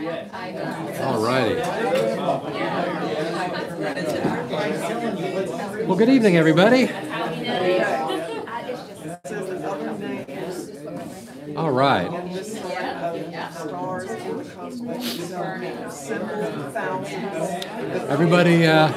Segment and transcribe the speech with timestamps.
[0.00, 1.56] All righty.
[5.84, 6.90] Well, good evening, everybody.
[11.54, 12.10] All right.
[18.08, 18.88] Everybody, uh,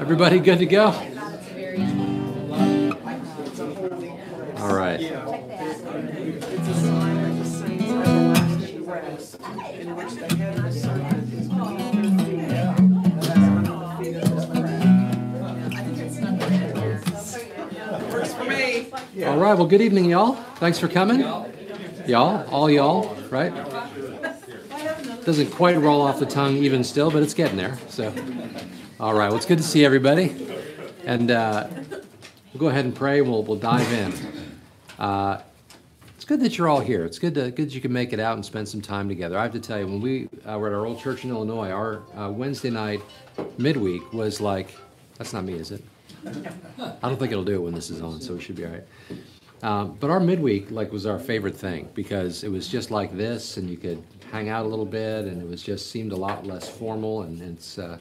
[0.00, 1.11] everybody good to go?
[19.42, 19.54] Right.
[19.54, 20.34] Well, good evening, y'all.
[20.56, 21.20] Thanks for coming.
[22.06, 23.52] Y'all, all y'all, right?
[25.24, 27.76] Doesn't quite roll off the tongue even still, but it's getting there.
[27.88, 28.14] So,
[29.00, 29.26] all right.
[29.28, 30.48] Well, it's good to see everybody,
[31.04, 31.66] and uh,
[32.52, 33.20] we'll go ahead and pray.
[33.20, 34.12] We'll we'll dive in.
[34.96, 35.42] Uh,
[36.14, 37.04] it's good that you're all here.
[37.04, 39.36] It's good, to, good that you can make it out and spend some time together.
[39.36, 41.70] I have to tell you, when we uh, were at our old church in Illinois,
[41.70, 43.00] our uh, Wednesday night
[43.58, 44.76] midweek was like,
[45.18, 45.82] that's not me, is it?
[46.24, 48.70] I don't think it'll do it when this is on, so it should be all
[48.70, 48.84] right.
[49.62, 53.56] Um, but our midweek like was our favorite thing because it was just like this,
[53.56, 56.44] and you could hang out a little bit, and it was just seemed a lot
[56.44, 57.22] less formal.
[57.22, 57.98] And it's uh,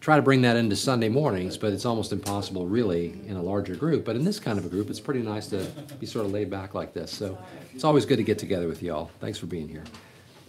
[0.00, 3.76] try to bring that into Sunday mornings, but it's almost impossible really in a larger
[3.76, 4.04] group.
[4.04, 5.64] But in this kind of a group, it's pretty nice to
[6.00, 7.12] be sort of laid back like this.
[7.12, 7.38] So
[7.72, 9.10] it's always good to get together with y'all.
[9.20, 9.84] Thanks for being here.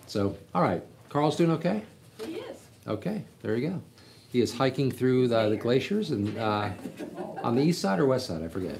[0.07, 1.83] So all right, Carl's doing okay.
[2.25, 2.57] He is.
[2.87, 3.81] Okay, there you go.
[4.29, 6.69] He is hiking through the, the glaciers and uh,
[7.43, 8.79] on the east side or west side, I forget.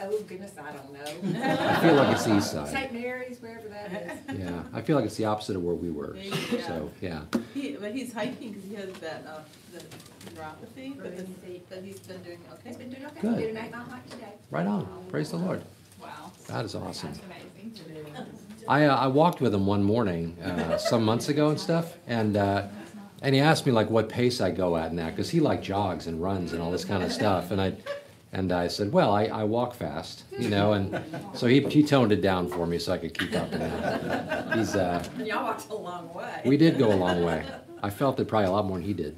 [0.00, 1.40] Oh goodness, I don't know.
[1.48, 2.68] I feel like it's the east side.
[2.68, 2.92] St.
[2.92, 4.38] Mary's, wherever that is.
[4.38, 6.12] Yeah, I feel like it's the opposite of where we were.
[6.14, 6.58] There you go.
[6.66, 7.22] So yeah,
[7.54, 9.40] He, but he's hiking because he has that, uh,
[9.72, 9.80] the
[10.34, 11.34] neuropathy, but then,
[11.68, 12.84] but he's been doing He's okay.
[12.84, 13.20] been doing okay.
[13.20, 13.38] Good.
[13.38, 14.32] He did an eight mile hike today.
[14.50, 14.86] right on.
[15.10, 15.62] Praise the Lord.
[16.00, 16.30] Wow.
[16.46, 17.12] That is awesome.
[17.12, 18.26] That's amazing.
[18.68, 22.36] I uh, I walked with him one morning uh, some months ago and stuff, and
[22.36, 22.68] uh,
[23.22, 25.60] and he asked me like what pace I go at in that because he like
[25.62, 27.72] jogs and runs and all this kind of stuff, and I.
[28.32, 31.02] And I said, "Well, I, I walk fast, you know," and
[31.32, 33.50] so he, he toned it down for me so I could keep up.
[33.52, 36.42] And uh, he's uh, Y'all walked a long way.
[36.44, 37.44] we did go a long way.
[37.82, 39.16] I felt it probably a lot more than he did.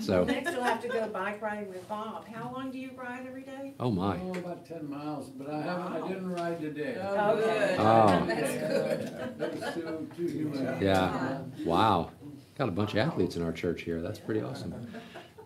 [0.00, 2.28] So, Next, you'll have to go bike riding with Bob.
[2.28, 3.72] How long do you ride every day?
[3.80, 6.96] oh my, Oh, about ten miles, but I haven't, I didn't ride today.
[7.02, 7.76] Oh, good.
[7.80, 8.26] Oh.
[8.26, 9.38] That's good.
[9.38, 10.82] That too, too humid.
[10.82, 11.38] Yeah.
[11.64, 12.10] Wow.
[12.58, 14.00] Got a bunch of athletes in our church here.
[14.02, 14.74] That's pretty awesome.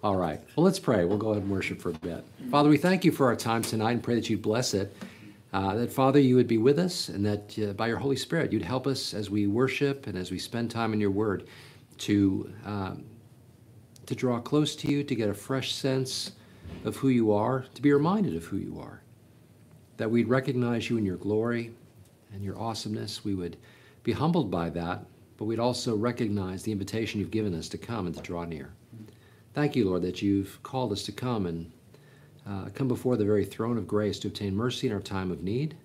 [0.02, 0.40] All right.
[0.56, 1.04] Well, let's pray.
[1.04, 2.24] We'll go ahead and worship for a bit.
[2.50, 4.96] Father, we thank you for our time tonight and pray that you'd bless it.
[5.52, 8.50] Uh, that, Father, you would be with us and that uh, by your Holy Spirit,
[8.50, 11.48] you'd help us as we worship and as we spend time in your word
[11.98, 13.04] to, um,
[14.06, 16.32] to draw close to you, to get a fresh sense
[16.84, 19.02] of who you are, to be reminded of who you are.
[19.98, 21.72] That we'd recognize you in your glory
[22.32, 23.22] and your awesomeness.
[23.22, 23.58] We would
[24.02, 25.04] be humbled by that,
[25.36, 28.72] but we'd also recognize the invitation you've given us to come and to draw near.
[29.52, 31.72] Thank you, Lord, that you've called us to come and
[32.48, 35.42] uh, come before the very throne of grace to obtain mercy in our time of
[35.42, 35.76] need.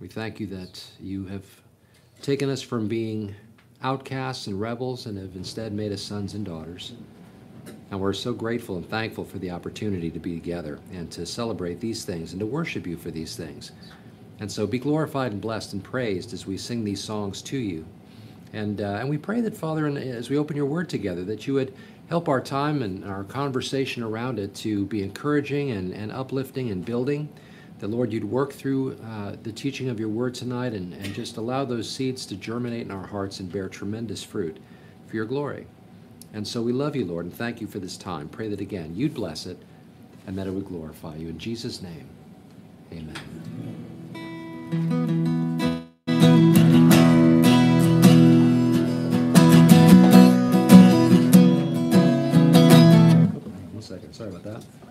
[0.00, 1.44] We thank you that you have
[2.20, 3.34] taken us from being
[3.82, 6.92] outcasts and rebels and have instead made us sons and daughters.
[7.92, 11.78] And we're so grateful and thankful for the opportunity to be together and to celebrate
[11.78, 13.70] these things and to worship you for these things.
[14.40, 17.86] And so be glorified and blessed and praised as we sing these songs to you.
[18.52, 21.46] And, uh, and we pray that, Father, and as we open your word together, that
[21.46, 21.72] you would
[22.10, 26.84] help our time and our conversation around it to be encouraging and, and uplifting and
[26.84, 27.28] building.
[27.78, 31.36] The Lord, you'd work through uh, the teaching of your word tonight and, and just
[31.36, 34.58] allow those seeds to germinate in our hearts and bear tremendous fruit
[35.06, 35.68] for your glory.
[36.34, 38.28] And so we love you, Lord, and thank you for this time.
[38.28, 39.58] Pray that again you'd bless it
[40.26, 41.28] and that it would glorify you.
[41.28, 42.08] In Jesus' name,
[42.92, 43.14] amen.
[44.70, 45.49] One
[54.20, 54.89] sorry about that.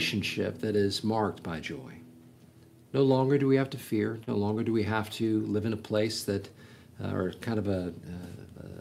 [0.00, 1.92] Relationship that is marked by joy.
[2.94, 4.18] No longer do we have to fear.
[4.26, 6.48] No longer do we have to live in a place that,
[7.04, 7.92] uh, or kind of a,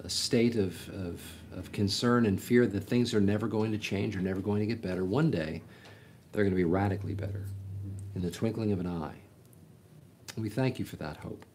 [0.04, 1.22] a, a state of, of,
[1.58, 4.66] of concern and fear that things are never going to change or never going to
[4.66, 5.04] get better.
[5.04, 5.62] One day,
[6.32, 7.44] they're going to be radically better
[8.16, 9.20] in the twinkling of an eye.
[10.36, 11.46] And we thank you for that hope.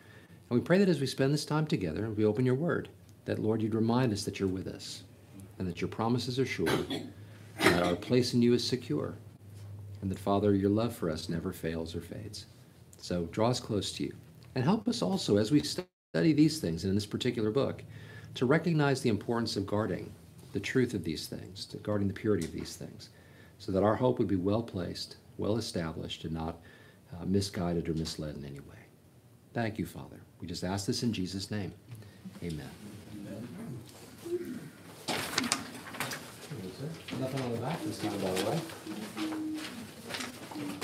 [0.50, 2.90] And we pray that as we spend this time together, we open your word,
[3.24, 5.04] that, Lord, you'd remind us that you're with us
[5.58, 9.14] and that your promises are sure, and that our place in you is secure,
[10.04, 12.44] and that, Father, your love for us never fails or fades.
[12.98, 14.12] So draw us close to you.
[14.54, 17.82] And help us also, as we study these things and in this particular book,
[18.34, 20.12] to recognize the importance of guarding
[20.52, 23.08] the truth of these things, to guarding the purity of these things,
[23.58, 26.58] so that our hope would be well placed, well established, and not
[27.14, 28.76] uh, misguided or misled in any way.
[29.54, 30.20] Thank you, Father.
[30.38, 31.72] We just ask this in Jesus' name.
[32.42, 32.68] Amen.
[37.18, 39.53] Nothing on the back this time, by the way.
[40.56, 40.83] Thank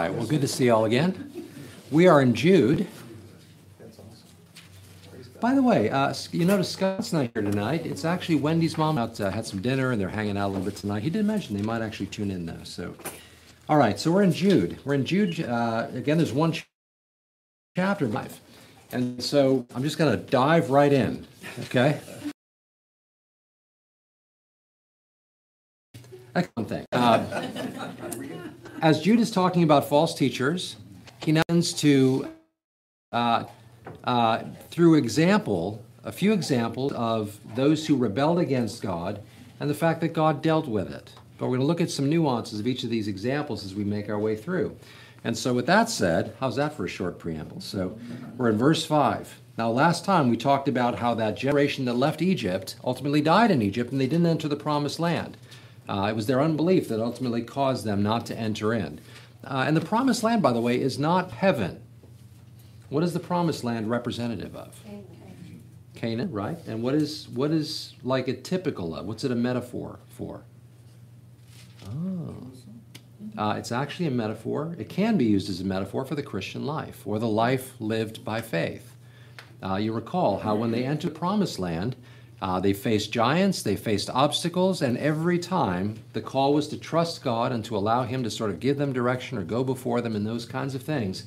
[0.00, 1.46] Right, well, good to see you all again.
[1.90, 2.86] We are in Jude.
[5.40, 7.86] By the way, uh, you notice Scott's not here tonight.
[7.86, 10.64] It's actually Wendy's mom out uh, had some dinner and they're hanging out a little
[10.64, 11.02] bit tonight.
[11.02, 12.62] He did mention they might actually tune in though.
[12.64, 12.94] So,
[13.68, 14.78] all right, so we're in Jude.
[14.84, 16.18] We're in Jude uh, again.
[16.18, 16.66] There's one ch-
[17.76, 18.38] chapter five,
[18.92, 21.26] and so I'm just going to dive right in.
[21.60, 22.00] Okay.
[26.34, 26.86] Excellent thing.
[28.82, 30.76] As Jude is talking about false teachers,
[31.18, 32.28] he tends to
[33.12, 33.44] uh,
[34.04, 39.20] uh, through example, a few examples of those who rebelled against God
[39.58, 41.12] and the fact that God dealt with it.
[41.36, 43.84] But we're going to look at some nuances of each of these examples as we
[43.84, 44.76] make our way through.
[45.24, 47.60] And so, with that said, how's that for a short preamble?
[47.60, 47.98] So,
[48.38, 49.40] we're in verse 5.
[49.58, 53.60] Now, last time we talked about how that generation that left Egypt ultimately died in
[53.60, 55.36] Egypt and they didn't enter the promised land.
[55.88, 59.00] Uh, it was their unbelief that ultimately caused them not to enter in.
[59.44, 61.82] Uh, and the promised land, by the way, is not heaven.
[62.88, 64.78] What is the promised land representative of?
[65.94, 66.58] Canaan, right?
[66.66, 69.06] And what is what is like a typical of?
[69.06, 70.42] What's it a metaphor for?
[71.86, 72.34] Oh.
[73.36, 74.74] Uh, it's actually a metaphor.
[74.78, 78.24] It can be used as a metaphor for the Christian life or the life lived
[78.24, 78.96] by faith.
[79.62, 81.96] Uh, you recall how when they entered the promised land,
[82.42, 87.22] uh, they faced giants, they faced obstacles, and every time the call was to trust
[87.22, 90.16] God and to allow Him to sort of give them direction or go before them
[90.16, 91.24] and those kinds of things.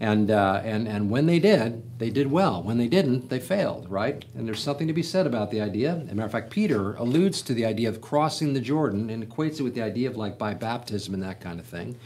[0.00, 2.62] And, uh, and, and when they did, they did well.
[2.62, 4.24] When they didn't, they failed, right?
[4.36, 6.02] And there's something to be said about the idea.
[6.04, 9.28] As a matter of fact, Peter alludes to the idea of crossing the Jordan and
[9.28, 11.98] equates it with the idea of like by baptism and that kind of thing.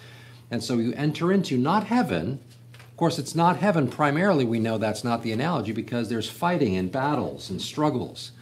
[0.51, 2.41] And so you enter into not heaven.
[2.75, 4.47] Of course, it's not heaven primarily.
[4.47, 8.33] We know that's not the analogy because there's fighting and battles and struggles.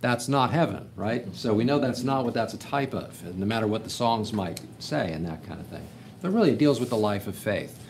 [0.00, 1.26] That's not heaven, right?
[1.34, 4.32] So we know that's not what that's a type of, no matter what the songs
[4.32, 5.86] might say and that kind of thing.
[6.22, 7.84] But really, it deals with the life of faith.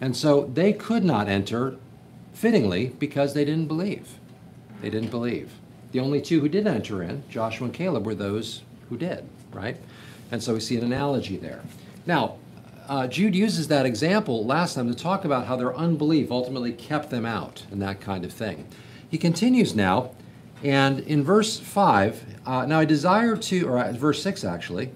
[0.00, 1.76] And so they could not enter
[2.32, 4.18] fittingly because they didn't believe.
[4.80, 5.52] They didn't believe.
[5.92, 9.76] The only two who did enter in, Joshua and Caleb, were those who did, right?
[10.30, 11.62] And so we see an analogy there.
[12.06, 12.36] Now,
[12.88, 17.10] uh, Jude uses that example last time to talk about how their unbelief ultimately kept
[17.10, 18.66] them out and that kind of thing.
[19.08, 20.12] He continues now,
[20.62, 24.90] and in verse 5, uh, now I desire to, or uh, verse 6 actually,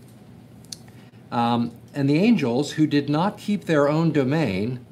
[1.32, 4.84] um, and the angels who did not keep their own domain,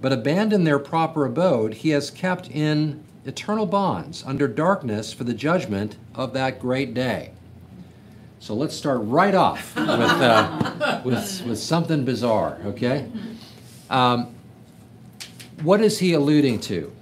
[0.00, 5.34] but abandoned their proper abode, he has kept in eternal bonds under darkness for the
[5.34, 7.32] judgment of that great day.
[8.38, 13.10] So let's start right off with, uh, with, with something bizarre, okay?
[13.90, 14.34] Um,
[15.62, 16.92] what is he alluding to?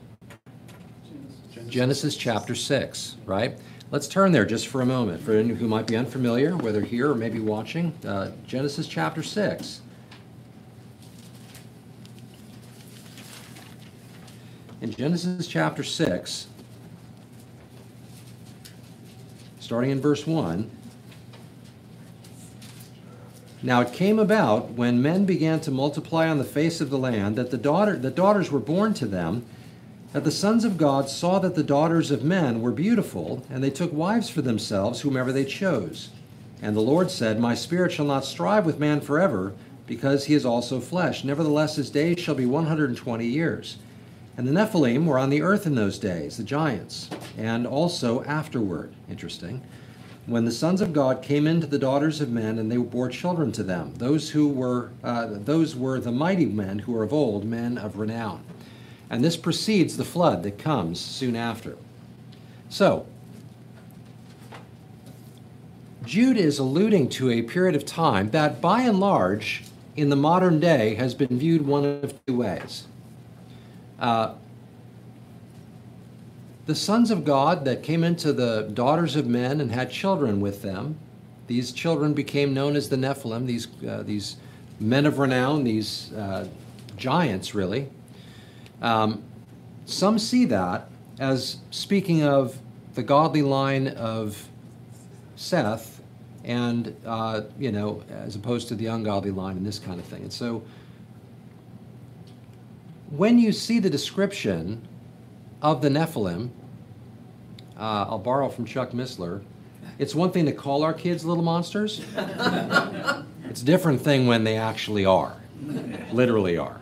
[1.74, 3.58] Genesis chapter 6, right?
[3.90, 5.20] Let's turn there just for a moment.
[5.20, 9.80] For anyone who might be unfamiliar, whether here or maybe watching, uh, Genesis chapter 6.
[14.82, 16.46] In Genesis chapter 6,
[19.58, 20.70] starting in verse 1,
[23.64, 27.34] now it came about when men began to multiply on the face of the land
[27.34, 29.44] that the daughter the daughters were born to them
[30.14, 33.70] that the sons of God saw that the daughters of men were beautiful and they
[33.70, 36.10] took wives for themselves whomever they chose
[36.62, 39.54] and the Lord said my spirit shall not strive with man forever
[39.88, 43.78] because he is also flesh nevertheless his days shall be 120 years
[44.36, 48.94] and the Nephilim were on the earth in those days the giants and also afterward
[49.10, 49.62] interesting
[50.26, 53.52] when the sons of God came into the daughters of men, and they bore children
[53.52, 53.92] to them.
[53.96, 57.98] Those who were uh, those were the mighty men who were of old, men of
[57.98, 58.42] renown.
[59.10, 61.76] And this precedes the flood that comes soon after.
[62.68, 63.06] So,
[66.04, 69.64] Jude is alluding to a period of time that, by and large,
[69.96, 72.84] in the modern day, has been viewed one of two ways.
[73.98, 74.34] Uh,
[76.66, 80.62] the sons of God that came into the daughters of men and had children with
[80.62, 80.98] them,
[81.46, 84.36] these children became known as the Nephilim, these, uh, these
[84.80, 86.48] men of renown, these uh,
[86.96, 87.88] giants, really.
[88.84, 89.22] Um,
[89.86, 92.58] some see that as speaking of
[92.94, 94.46] the godly line of
[95.36, 96.02] Seth
[96.44, 100.22] and, uh, you know, as opposed to the ungodly line and this kind of thing.
[100.22, 100.62] And so
[103.08, 104.86] when you see the description
[105.62, 106.50] of the Nephilim,
[107.78, 109.42] uh, I'll borrow from Chuck Missler.
[109.98, 112.02] It's one thing to call our kids little monsters.
[113.48, 115.40] it's a different thing when they actually are,
[116.12, 116.80] literally are.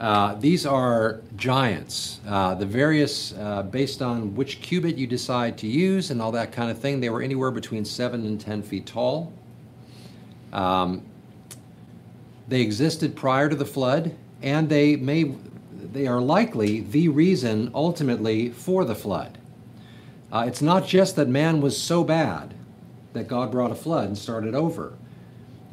[0.00, 2.20] Uh, these are giants.
[2.26, 6.52] Uh, the various, uh, based on which cubit you decide to use and all that
[6.52, 9.30] kind of thing, they were anywhere between 7 and 10 feet tall.
[10.54, 11.02] Um,
[12.48, 15.34] they existed prior to the flood, and they may
[15.92, 19.38] they are likely the reason ultimately for the flood.
[20.32, 22.54] Uh, it's not just that man was so bad
[23.12, 24.94] that God brought a flood and started over.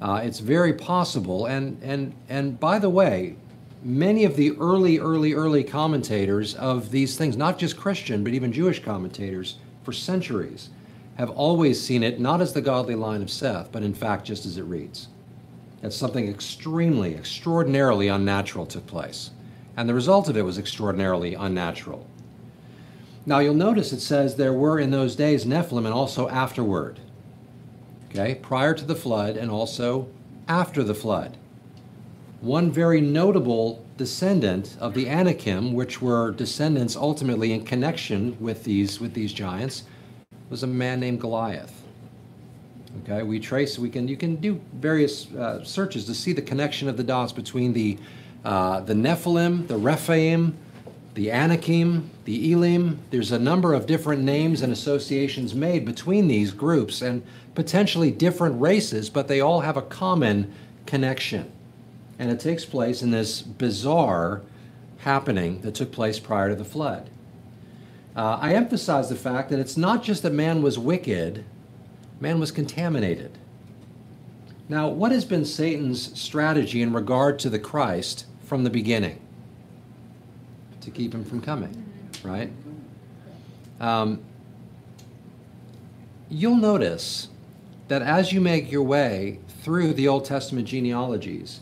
[0.01, 3.35] Uh, it's very possible, and and and by the way,
[3.87, 8.51] many of the early, early, early commentators of these things, not just Christian but even
[8.51, 10.69] Jewish commentators, for centuries,
[11.15, 14.45] have always seen it not as the godly line of Seth, but in fact just
[14.45, 15.07] as it reads.
[15.81, 19.31] That something extremely, extraordinarily unnatural took place
[19.77, 22.05] and the result of it was extraordinarily unnatural.
[23.25, 26.99] Now you'll notice it says there were in those days Nephilim and also afterward.
[28.09, 30.07] Okay, prior to the flood and also
[30.47, 31.37] after the flood.
[32.41, 38.99] One very notable descendant of the Anakim, which were descendants ultimately in connection with these
[38.99, 39.83] with these giants,
[40.49, 41.83] was a man named Goliath.
[43.03, 46.87] Okay, we trace we can you can do various uh, searches to see the connection
[46.87, 47.97] of the dots between the
[48.45, 50.55] uh, the Nephilim, the Rephaim,
[51.15, 52.99] the Anakim, the Elim.
[53.09, 57.23] There's a number of different names and associations made between these groups and
[57.55, 60.53] potentially different races, but they all have a common
[60.85, 61.51] connection.
[62.19, 64.41] And it takes place in this bizarre
[64.99, 67.09] happening that took place prior to the flood.
[68.15, 71.45] Uh, I emphasize the fact that it's not just that man was wicked,
[72.19, 73.37] man was contaminated.
[74.69, 79.19] Now, what has been Satan's strategy in regard to the Christ from the beginning?
[80.81, 81.85] To keep him from coming,
[82.23, 82.51] right?
[83.79, 84.19] Um,
[86.29, 87.29] you'll notice
[87.87, 91.61] that as you make your way through the Old Testament genealogies,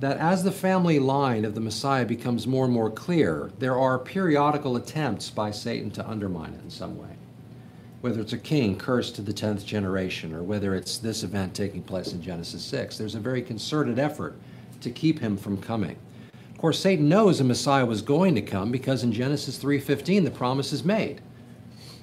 [0.00, 3.98] that as the family line of the Messiah becomes more and more clear, there are
[3.98, 7.18] periodical attempts by Satan to undermine it in some way
[8.00, 11.82] whether it's a king cursed to the 10th generation or whether it's this event taking
[11.82, 12.96] place in Genesis 6.
[12.96, 14.36] There's a very concerted effort
[14.80, 15.96] to keep him from coming.
[16.52, 20.30] Of course, Satan knows a Messiah was going to come because in Genesis 3:15 the
[20.30, 21.20] promise is made.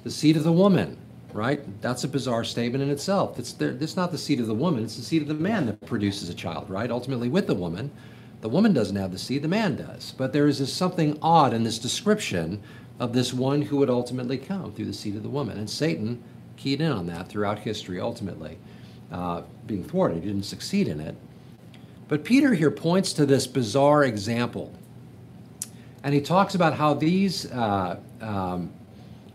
[0.04, 0.98] The seed of the woman,
[1.36, 1.60] right?
[1.82, 3.38] That's a bizarre statement in itself.
[3.38, 5.86] It's, it's not the seed of the woman, it's the seed of the man that
[5.86, 6.90] produces a child, right?
[6.90, 7.90] Ultimately with the woman.
[8.40, 10.12] The woman doesn't have the seed, the man does.
[10.16, 12.62] But there is this something odd in this description
[12.98, 15.58] of this one who would ultimately come through the seed of the woman.
[15.58, 16.22] And Satan
[16.56, 18.58] keyed in on that throughout history, ultimately,
[19.12, 20.22] uh, being thwarted.
[20.22, 21.16] He didn't succeed in it.
[22.08, 24.72] But Peter here points to this bizarre example.
[26.02, 28.72] And he talks about how these, uh, um,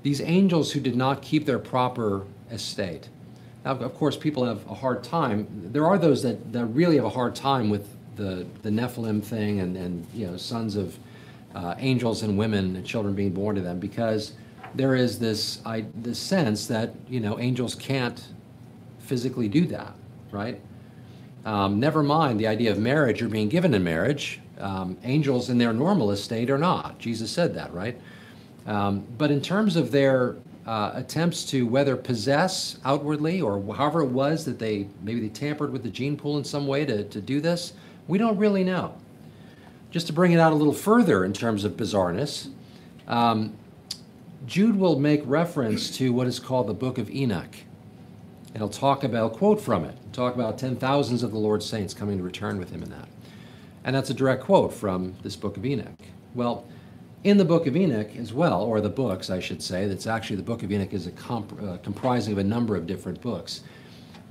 [0.04, 3.10] these angels who did not keep their proper estate.
[3.64, 5.48] Now, of course, people have a hard time.
[5.72, 9.60] There are those that, that really have a hard time with the, the Nephilim thing
[9.60, 10.98] and, and you know, sons of
[11.54, 14.34] uh, angels and women and children being born to them because
[14.74, 18.24] there is this I, this sense that you know angels can't
[19.00, 19.94] physically do that,
[20.32, 20.60] right?
[21.46, 24.40] Um, never mind the idea of marriage or being given in marriage.
[24.60, 27.00] Um, angels in their normal estate are not.
[27.00, 28.00] Jesus said that, right?
[28.66, 34.10] Um, but in terms of their uh, attempts to whether possess outwardly or however it
[34.10, 37.22] was that they maybe they tampered with the gene pool in some way to, to
[37.22, 37.74] do this,
[38.08, 38.94] we don't really know.
[39.90, 42.50] Just to bring it out a little further in terms of bizarreness,
[43.08, 43.54] um,
[44.46, 47.56] Jude will make reference to what is called the Book of Enoch.
[48.54, 51.94] And he'll talk about, quote from it, talk about ten thousands of the Lord's saints
[51.94, 53.08] coming to return with him in that.
[53.84, 55.88] And that's a direct quote from this Book of Enoch.
[56.36, 56.66] Well,
[57.24, 60.38] in the Book of Enoch as well, or the books, I should say, that's actually
[60.38, 63.62] the Book of Enoch is comp- uh, comprising of a number of different books.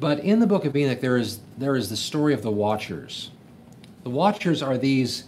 [0.00, 3.30] But in the Book of Enoch, there is, there is the story of the Watchers.
[4.02, 5.24] The Watchers are these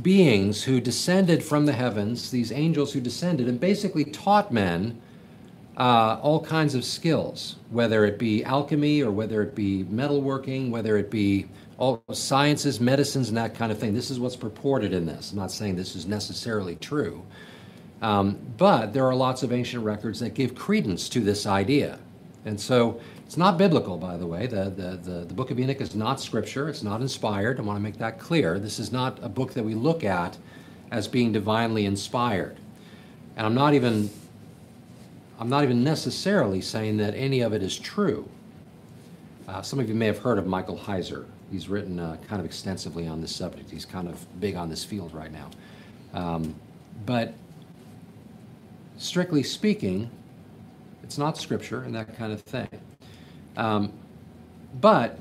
[0.00, 4.98] beings who descended from the heavens, these angels who descended and basically taught men
[5.76, 10.96] uh, all kinds of skills, whether it be alchemy or whether it be metalworking, whether
[10.96, 11.48] it be
[11.82, 13.92] all sciences, medicines, and that kind of thing.
[13.92, 15.32] This is what's purported in this.
[15.32, 17.24] I'm not saying this is necessarily true.
[18.00, 21.98] Um, but there are lots of ancient records that give credence to this idea.
[22.44, 24.46] And so it's not biblical, by the way.
[24.46, 27.58] The, the, the, the, Book of Enoch is not scripture, it's not inspired.
[27.58, 28.60] I want to make that clear.
[28.60, 30.38] This is not a book that we look at
[30.92, 32.58] as being divinely inspired.
[33.36, 34.08] And I'm not even
[35.40, 38.28] I'm not even necessarily saying that any of it is true.
[39.48, 41.26] Uh, some of you may have heard of Michael Heiser.
[41.52, 43.70] He's written uh, kind of extensively on this subject.
[43.70, 45.50] He's kind of big on this field right now.
[46.14, 46.54] Um,
[47.04, 47.34] but
[48.96, 50.10] strictly speaking,
[51.02, 52.68] it's not scripture and that kind of thing.
[53.56, 53.92] Um,
[54.80, 55.18] but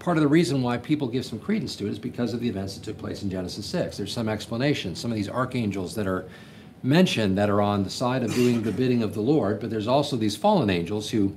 [0.00, 2.48] part of the reason why people give some credence to it is because of the
[2.48, 3.96] events that took place in Genesis 6.
[3.96, 4.96] There's some explanation.
[4.96, 6.26] Some of these archangels that are
[6.82, 9.88] mentioned that are on the side of doing the bidding of the Lord, but there's
[9.88, 11.36] also these fallen angels who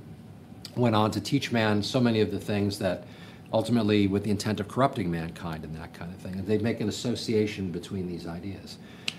[0.76, 3.04] went on to teach man so many of the things that
[3.52, 6.38] ultimately with the intent of corrupting mankind and that kind of thing.
[6.38, 8.78] And they make an association between these ideas.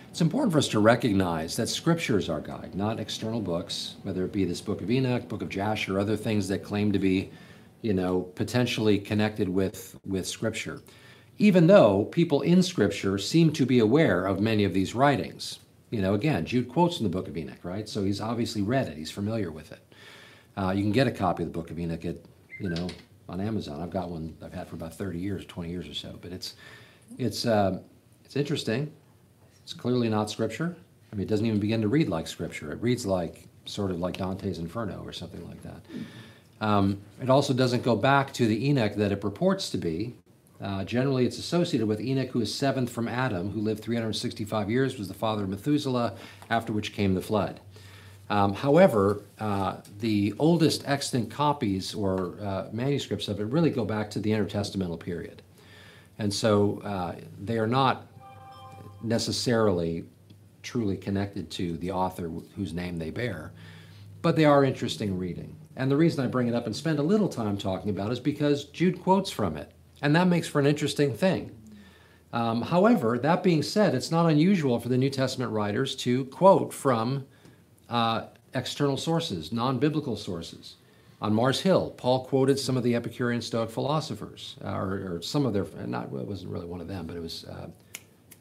[0.10, 4.24] It's important for us to recognize that Scripture is our guide, not external books, whether
[4.24, 7.00] it be this book of Enoch, book of Jasher, or other things that claim to
[7.00, 7.32] be,
[7.82, 10.82] you know, potentially connected with, with Scripture.
[11.40, 15.60] Even though people in Scripture seem to be aware of many of these writings.
[15.90, 17.90] You know, again, Jude quotes from the book of Enoch, right?
[17.90, 19.80] So he's obviously read it, he's familiar with it.
[20.56, 22.18] Uh, you can get a copy of the book of Enoch at,
[22.60, 22.88] you know,
[23.30, 23.82] on Amazon.
[23.82, 26.18] I've got one I've had for about 30 years, 20 years or so.
[26.22, 26.56] But it's,
[27.18, 27.80] it's, uh,
[28.26, 28.92] it's interesting.
[29.64, 30.76] It's clearly not scripture.
[31.12, 32.72] I mean, it doesn't even begin to read like scripture.
[32.72, 35.82] It reads like sort of like Dante's Inferno or something like that.
[36.60, 40.16] Um, it also doesn't go back to the Enoch that it purports to be.
[40.62, 44.98] Uh, generally, it's associated with Enoch, who is seventh from Adam, who lived 365 years,
[44.98, 46.14] was the father of Methuselah,
[46.50, 47.60] after which came the flood.
[48.34, 54.10] Um, however, uh, the oldest extant copies or uh, manuscripts of it really go back
[54.10, 55.44] to the intertestamental period.
[56.18, 58.08] And so uh, they are not
[59.04, 60.06] necessarily
[60.64, 63.52] truly connected to the author whose name they bear,
[64.24, 65.56] but they are interesting reading.
[65.76, 68.20] And the reason I bring it up and spend a little time talking about is
[68.20, 71.52] because Jude quotes from it, and that makes for an interesting thing.
[72.32, 76.74] Um, however, that being said, it's not unusual for the New Testament writers to quote
[76.74, 77.28] from
[77.94, 78.26] uh,
[78.56, 80.76] external sources, non biblical sources.
[81.22, 85.46] On Mars Hill, Paul quoted some of the Epicurean Stoic philosophers, uh, or, or, some
[85.46, 87.68] of their, not, it wasn't really one of them, but it was uh,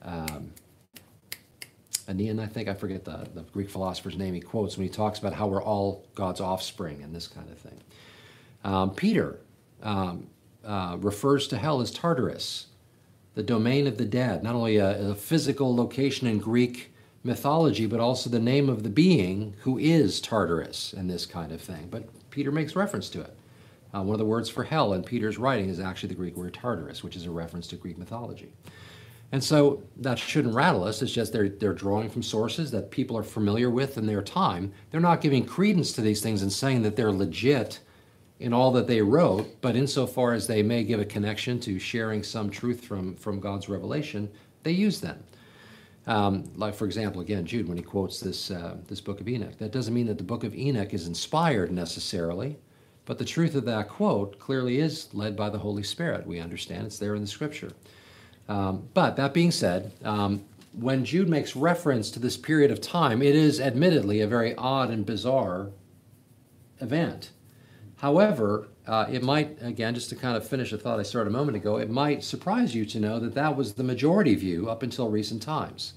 [0.05, 0.51] um,
[2.09, 5.19] Aenean, I think, I forget the, the Greek philosopher's name he quotes when he talks
[5.21, 7.79] about how we're all God's offspring and this kind of thing.
[8.65, 9.39] Um, Peter
[9.83, 10.27] um,
[10.65, 12.67] uh, refers to hell as Tartarus,
[13.35, 16.92] the domain of the dead, not only a, a physical location in Greek
[17.25, 21.61] mythology, but also the name of the being who is Tartarus and this kind of
[21.61, 21.89] thing.
[21.91, 23.37] But Peter makes reference to it.
[23.95, 26.55] Uh, one of the words for hell in Peter's writing is actually the Greek word
[26.55, 28.53] Tartarus, which is a reference to Greek mythology.
[29.33, 31.01] And so that shouldn't rattle us.
[31.01, 34.73] It's just they're, they're drawing from sources that people are familiar with in their time.
[34.91, 37.81] They're not giving credence to these things and saying that they're legit
[38.41, 42.23] in all that they wrote, but insofar as they may give a connection to sharing
[42.23, 44.29] some truth from, from God's revelation,
[44.65, 45.23] they use them.
[46.07, 49.57] Um, like, for example, again, Jude, when he quotes this, uh, this book of Enoch,
[49.59, 52.59] that doesn't mean that the book of Enoch is inspired necessarily,
[53.05, 56.27] but the truth of that quote clearly is led by the Holy Spirit.
[56.27, 57.73] We understand it's there in the scripture.
[58.49, 63.23] Um, but that being said, um, when Jude makes reference to this period of time,
[63.23, 65.71] it is admittedly a very odd and bizarre
[66.81, 67.31] event.
[67.97, 71.33] However, uh, it might, again, just to kind of finish a thought I started a
[71.33, 74.83] moment ago, it might surprise you to know that that was the majority view up
[74.83, 75.95] until recent times,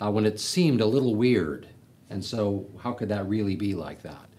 [0.00, 1.68] uh, when it seemed a little weird.
[2.08, 4.30] And so, how could that really be like that?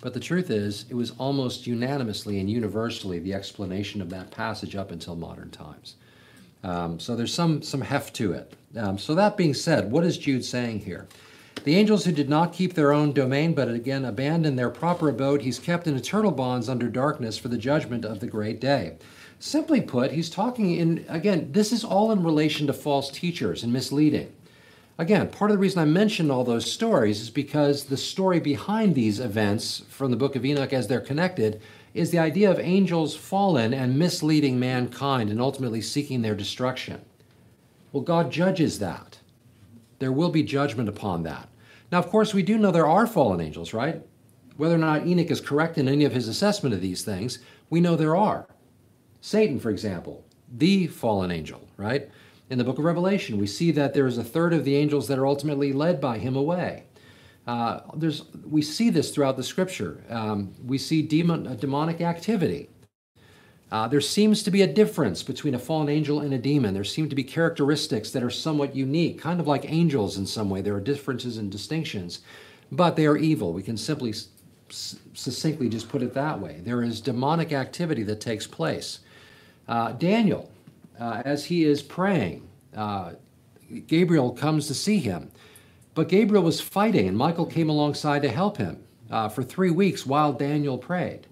[0.00, 4.76] But the truth is, it was almost unanimously and universally the explanation of that passage
[4.76, 5.96] up until modern times.
[6.62, 8.54] Um, so there's some some heft to it.
[8.76, 11.06] Um, so that being said, what is Jude saying here?
[11.64, 15.42] The angels who did not keep their own domain, but again abandoned their proper abode,
[15.42, 18.96] he's kept in eternal bonds under darkness for the judgment of the great day.
[19.38, 23.72] Simply put, he's talking in, again, this is all in relation to false teachers and
[23.72, 24.32] misleading.
[24.98, 28.94] Again, part of the reason I mentioned all those stories is because the story behind
[28.94, 31.60] these events from the book of Enoch, as they're connected,
[31.92, 37.02] is the idea of angels fallen and misleading mankind and ultimately seeking their destruction.
[37.92, 39.15] Well, God judges that.
[39.98, 41.48] There will be judgment upon that.
[41.90, 44.02] Now, of course, we do know there are fallen angels, right?
[44.56, 47.38] Whether or not Enoch is correct in any of his assessment of these things,
[47.70, 48.48] we know there are.
[49.20, 52.08] Satan, for example, the fallen angel, right?
[52.48, 55.08] In the book of Revelation, we see that there is a third of the angels
[55.08, 56.84] that are ultimately led by him away.
[57.46, 60.02] Uh, there's, we see this throughout the scripture.
[60.08, 62.68] Um, we see demon, demonic activity.
[63.70, 66.72] Uh, there seems to be a difference between a fallen angel and a demon.
[66.72, 70.48] There seem to be characteristics that are somewhat unique, kind of like angels in some
[70.48, 70.60] way.
[70.60, 72.20] There are differences and distinctions,
[72.70, 73.52] but they are evil.
[73.52, 74.14] We can simply
[74.68, 76.60] succinctly just put it that way.
[76.62, 79.00] There is demonic activity that takes place.
[79.66, 80.50] Uh, Daniel,
[81.00, 83.12] uh, as he is praying, uh,
[83.88, 85.32] Gabriel comes to see him.
[85.94, 90.06] But Gabriel was fighting, and Michael came alongside to help him uh, for three weeks
[90.06, 91.26] while Daniel prayed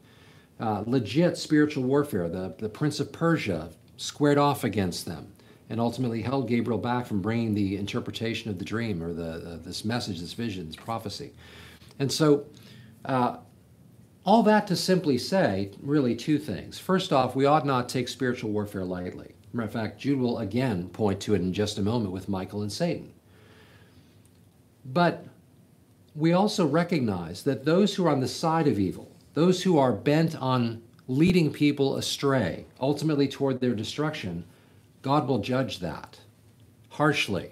[0.65, 2.27] uh, legit spiritual warfare.
[2.29, 5.31] The, the prince of Persia squared off against them
[5.69, 9.59] and ultimately held Gabriel back from bringing the interpretation of the dream or the, uh,
[9.63, 11.33] this message, this vision, this prophecy.
[11.99, 12.47] And so,
[13.05, 13.37] uh,
[14.25, 16.79] all that to simply say, really, two things.
[16.79, 19.35] First off, we ought not take spiritual warfare lightly.
[19.53, 22.63] Matter of fact, Jude will again point to it in just a moment with Michael
[22.63, 23.13] and Satan.
[24.87, 25.27] But
[26.15, 29.93] we also recognize that those who are on the side of evil, those who are
[29.93, 34.45] bent on leading people astray, ultimately toward their destruction,
[35.03, 36.19] God will judge that
[36.91, 37.51] harshly.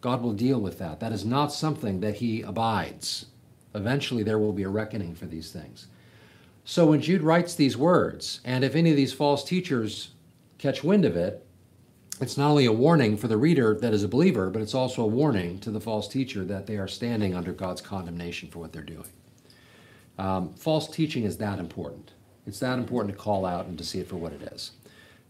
[0.00, 0.98] God will deal with that.
[0.98, 3.26] That is not something that He abides.
[3.74, 5.86] Eventually, there will be a reckoning for these things.
[6.64, 10.10] So, when Jude writes these words, and if any of these false teachers
[10.58, 11.46] catch wind of it,
[12.20, 15.02] it's not only a warning for the reader that is a believer, but it's also
[15.02, 18.72] a warning to the false teacher that they are standing under God's condemnation for what
[18.72, 19.04] they're doing.
[20.18, 22.12] Um, false teaching is that important.
[22.46, 24.72] It's that important to call out and to see it for what it is.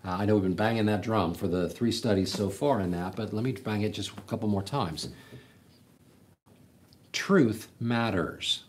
[0.05, 2.91] Uh, I know we've been banging that drum for the three studies so far in
[2.91, 5.09] that, but let me bang it just a couple more times.
[7.13, 8.65] Truth matters.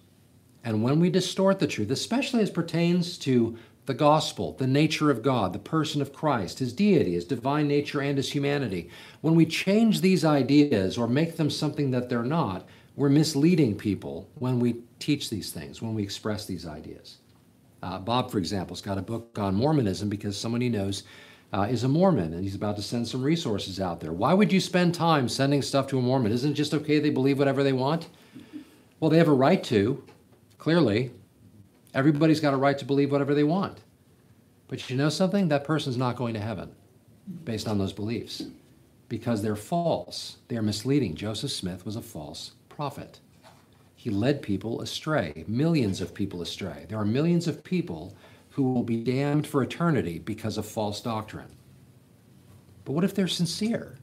[0.64, 5.24] And when we distort the truth, especially as pertains to the gospel, the nature of
[5.24, 8.90] God, the person of Christ, his deity, his divine nature, and his humanity,
[9.22, 14.30] when we change these ideas or make them something that they're not, we're misleading people
[14.36, 17.18] when we teach these things, when we express these ideas.
[17.82, 21.04] Uh, Bob, for example, has got a book on Mormonism because someone he knows
[21.52, 24.14] uh, is a Mormon and he's about to send some resources out there.
[24.14, 26.32] Why would you spend time sending stuff to a Mormon?
[26.32, 28.08] Isn't it just okay they believe whatever they want?
[29.00, 30.04] Well, they have a right to,
[30.58, 31.12] clearly.
[31.94, 33.80] Everybody's got a right to believe whatever they want.
[34.68, 35.50] But you know something?
[35.50, 36.72] That person's not going to heaven
[37.44, 38.44] based on those beliefs
[39.10, 40.38] because they're false.
[40.48, 41.16] They're misleading.
[41.16, 43.20] Joseph Smith was a false prophet.
[43.96, 46.86] He led people astray, millions of people astray.
[46.90, 48.18] There are millions of people
[48.50, 51.56] who will be damned for eternity because of false doctrine.
[52.84, 53.98] But what if they're sincere?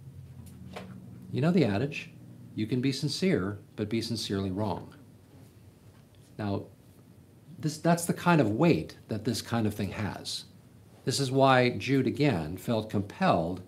[1.32, 2.10] You know the adage
[2.54, 4.94] you can be sincere, but be sincerely wrong.
[6.38, 6.66] Now,
[7.58, 10.44] this, that's the kind of weight that this kind of thing has.
[11.04, 13.62] This is why Jude again felt compelled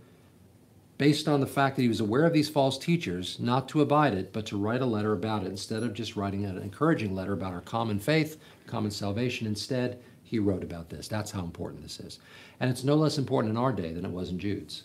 [1.02, 4.14] based on the fact that he was aware of these false teachers, not to abide
[4.14, 7.32] it, but to write a letter about it instead of just writing an encouraging letter
[7.32, 8.38] about our common faith,
[8.68, 9.44] common salvation.
[9.48, 11.08] Instead, he wrote about this.
[11.08, 12.20] That's how important this is.
[12.60, 14.84] And it's no less important in our day than it was in Jude's.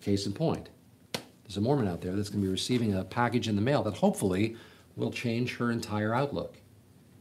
[0.00, 0.70] Case in point.
[1.12, 3.82] There's a Mormon out there that's going to be receiving a package in the mail
[3.82, 4.56] that hopefully
[4.96, 6.56] will change her entire outlook,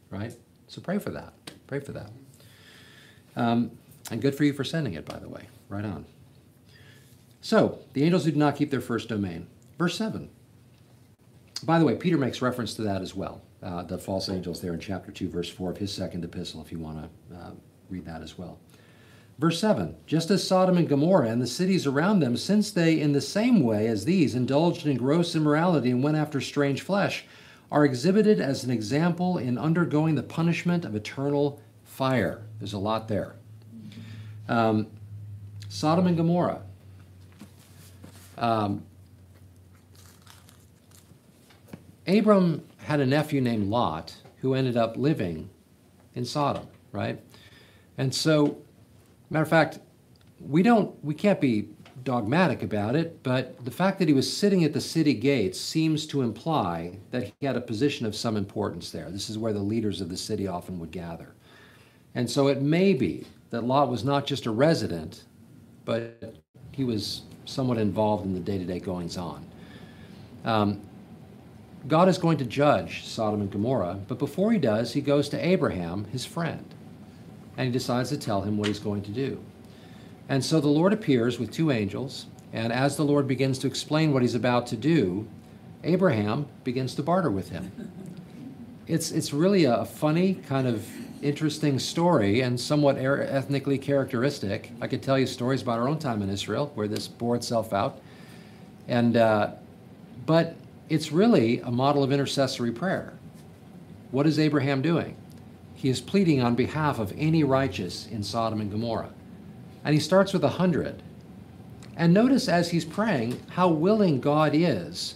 [0.10, 0.34] right?
[0.70, 1.34] So pray for that.
[1.68, 2.12] Pray for that.
[3.36, 3.72] Um,
[4.10, 5.50] and good for you for sending it, by the way.
[5.68, 6.06] Right on.
[7.42, 9.48] So, the angels who did not keep their first domain.
[9.78, 10.30] Verse 7.
[11.64, 14.74] By the way, Peter makes reference to that as well, uh, the false angels there
[14.74, 17.52] in chapter 2, verse 4 of his second epistle, if you want to uh,
[17.90, 18.60] read that as well.
[19.40, 23.12] Verse 7 Just as Sodom and Gomorrah and the cities around them, since they, in
[23.12, 27.26] the same way as these, indulged in gross immorality and went after strange flesh,
[27.72, 32.44] are exhibited as an example in undergoing the punishment of eternal fire.
[32.60, 33.36] There's a lot there.
[34.48, 34.88] Um,
[35.70, 36.62] Sodom and Gomorrah.
[38.42, 38.84] Um,
[42.08, 45.50] Abram had a nephew named Lot who ended up living
[46.16, 47.22] in Sodom, right?
[47.98, 48.58] And so,
[49.30, 49.80] matter of fact,
[50.40, 51.70] we don't, we can't be
[52.04, 56.08] dogmatic about it, but the fact that he was sitting at the city gates seems
[56.08, 59.12] to imply that he had a position of some importance there.
[59.12, 61.36] This is where the leaders of the city often would gather.
[62.16, 65.26] And so it may be that Lot was not just a resident,
[65.86, 66.34] but
[66.72, 69.46] he was somewhat involved in the day to day goings on.
[70.46, 70.82] Um,
[71.88, 75.46] God is going to judge Sodom and Gomorrah, but before he does, he goes to
[75.46, 76.66] Abraham, his friend,
[77.58, 79.44] and he decides to tell him what he's going to do.
[80.30, 84.14] And so the Lord appears with two angels, and as the Lord begins to explain
[84.14, 85.28] what he's about to do,
[85.84, 87.92] Abraham begins to barter with him.
[88.88, 90.88] It's, it's really a funny, kind of
[91.22, 94.72] interesting story and somewhat er- ethnically characteristic.
[94.82, 97.74] I could tell you stories about our own time in Israel where this bore itself
[97.74, 98.00] out.
[98.88, 99.52] And, uh,
[100.26, 100.56] but
[100.90, 103.14] it's really a model of intercessory prayer.
[104.12, 105.16] What is Abraham doing?
[105.74, 109.12] He is pleading on behalf of any righteous in Sodom and Gomorrah.
[109.84, 111.02] And he starts with a hundred.
[111.96, 115.16] And notice as he's praying how willing God is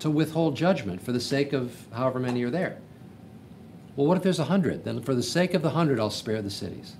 [0.00, 2.78] to withhold judgment for the sake of however many are there.
[3.96, 4.84] Well, what if there's a hundred?
[4.84, 6.96] Then for the sake of the hundred, I'll spare the cities.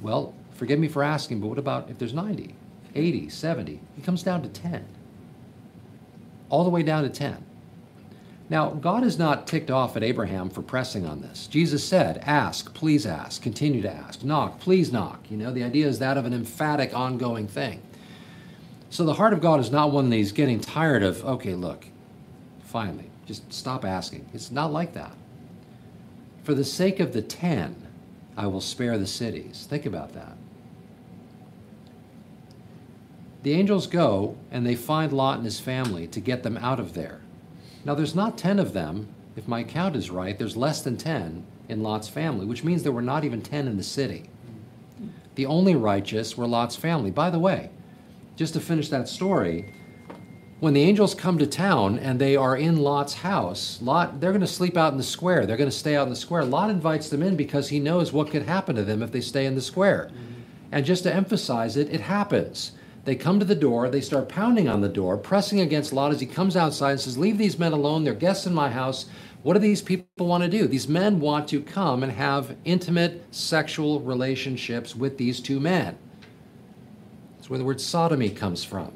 [0.00, 2.54] Well, forgive me for asking, but what about if there's 90,
[2.94, 3.80] 80, 70?
[3.96, 4.86] He comes down to 10.
[6.48, 7.44] All the way down to 10.
[8.50, 11.46] Now, God is not ticked off at Abraham for pressing on this.
[11.46, 15.30] Jesus said, Ask, please ask, continue to ask, knock, please knock.
[15.30, 17.82] You know, the idea is that of an emphatic, ongoing thing.
[18.88, 21.86] So the heart of God is not one that he's getting tired of, okay, look,
[22.64, 24.26] finally, just stop asking.
[24.32, 25.12] It's not like that.
[26.48, 27.76] For the sake of the ten,
[28.34, 29.66] I will spare the cities.
[29.68, 30.34] Think about that.
[33.42, 36.94] The angels go and they find Lot and his family to get them out of
[36.94, 37.20] there.
[37.84, 39.08] Now, there's not 10 of them.
[39.36, 42.92] If my count is right, there's less than 10 in Lot's family, which means there
[42.92, 44.30] were not even 10 in the city.
[45.34, 47.10] The only righteous were Lot's family.
[47.10, 47.68] By the way,
[48.36, 49.74] just to finish that story,
[50.60, 54.40] when the angels come to town and they are in Lot's house, Lot, they're going
[54.40, 55.46] to sleep out in the square.
[55.46, 56.44] They're going to stay out in the square.
[56.44, 59.46] Lot invites them in because he knows what could happen to them if they stay
[59.46, 60.10] in the square.
[60.10, 60.42] Mm-hmm.
[60.72, 62.72] And just to emphasize it, it happens.
[63.04, 66.20] They come to the door, they start pounding on the door, pressing against Lot as
[66.20, 69.06] he comes outside and says, Leave these men alone, they're guests in my house.
[69.44, 70.66] What do these people want to do?
[70.66, 75.96] These men want to come and have intimate sexual relationships with these two men.
[77.36, 78.92] That's where the word sodomy comes from.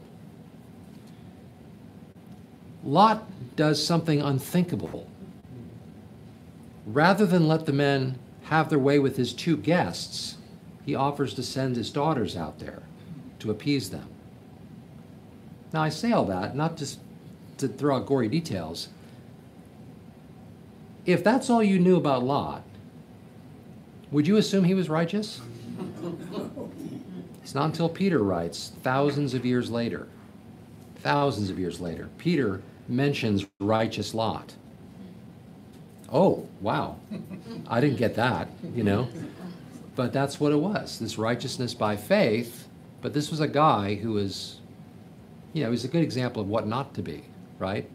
[2.84, 5.08] Lot does something unthinkable.
[6.86, 10.36] Rather than let the men have their way with his two guests,
[10.84, 12.82] he offers to send his daughters out there
[13.38, 14.08] to appease them.
[15.72, 16.98] Now, I say all that not just
[17.58, 18.88] to throw out gory details.
[21.06, 22.64] If that's all you knew about Lot,
[24.10, 25.40] would you assume he was righteous?
[27.42, 30.06] It's not until Peter writes, thousands of years later,
[31.00, 34.54] thousands of years later, Peter mentions righteous Lot.
[36.12, 36.96] Oh, wow.
[37.68, 39.08] I didn't get that, you know.
[39.94, 42.68] But that's what it was this righteousness by faith.
[43.00, 44.60] But this was a guy who was,
[45.52, 47.24] you know, he's a good example of what not to be,
[47.58, 47.88] right?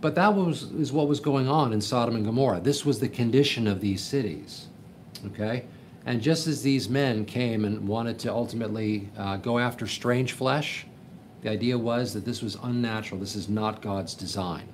[0.00, 2.60] But that was is what was going on in Sodom and Gomorrah.
[2.60, 4.68] This was the condition of these cities,
[5.26, 5.64] okay?
[6.06, 10.86] And just as these men came and wanted to ultimately uh, go after strange flesh,
[11.42, 13.20] the idea was that this was unnatural.
[13.20, 14.68] This is not God's design.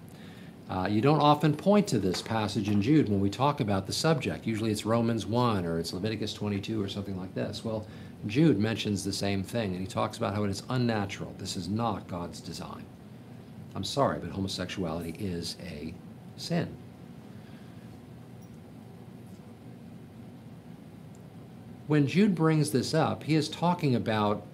[0.68, 3.92] Uh, you don't often point to this passage in Jude when we talk about the
[3.92, 4.46] subject.
[4.46, 7.62] Usually it's Romans 1 or it's Leviticus 22 or something like this.
[7.64, 7.86] Well,
[8.26, 11.34] Jude mentions the same thing, and he talks about how it is unnatural.
[11.38, 12.84] This is not God's design.
[13.74, 15.92] I'm sorry, but homosexuality is a
[16.36, 16.74] sin.
[21.86, 24.46] When Jude brings this up, he is talking about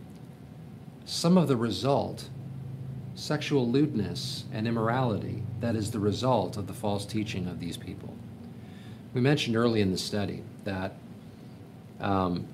[1.11, 2.28] some of the result,
[3.16, 8.14] sexual lewdness and immorality, that is the result of the false teaching of these people.
[9.12, 10.94] We mentioned early in the study that
[11.98, 12.46] um,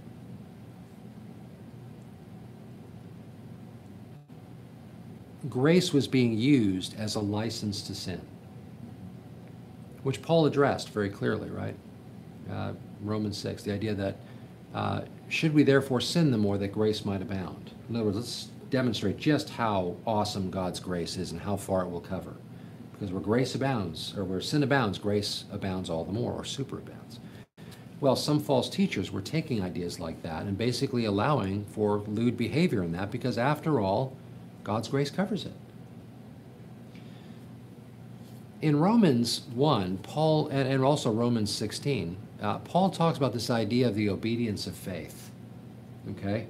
[5.50, 8.22] grace was being used as a license to sin,
[10.02, 11.76] which Paul addressed very clearly, right?
[12.50, 14.16] Uh, Romans 6, the idea that
[14.77, 15.01] uh,
[15.31, 17.70] should we therefore sin the more that grace might abound?
[17.89, 21.89] In other words, let's demonstrate just how awesome God's grace is and how far it
[21.89, 22.35] will cover.
[22.93, 27.20] Because where grace abounds, or where sin abounds, grace abounds all the more, or superabounds.
[28.01, 32.83] Well, some false teachers were taking ideas like that and basically allowing for lewd behavior
[32.83, 34.14] in that because, after all,
[34.62, 35.55] God's grace covers it.
[38.61, 43.89] In Romans 1, Paul, and, and also Romans 16, uh, Paul talks about this idea
[43.89, 45.30] of the obedience of faith.
[46.11, 46.47] Okay?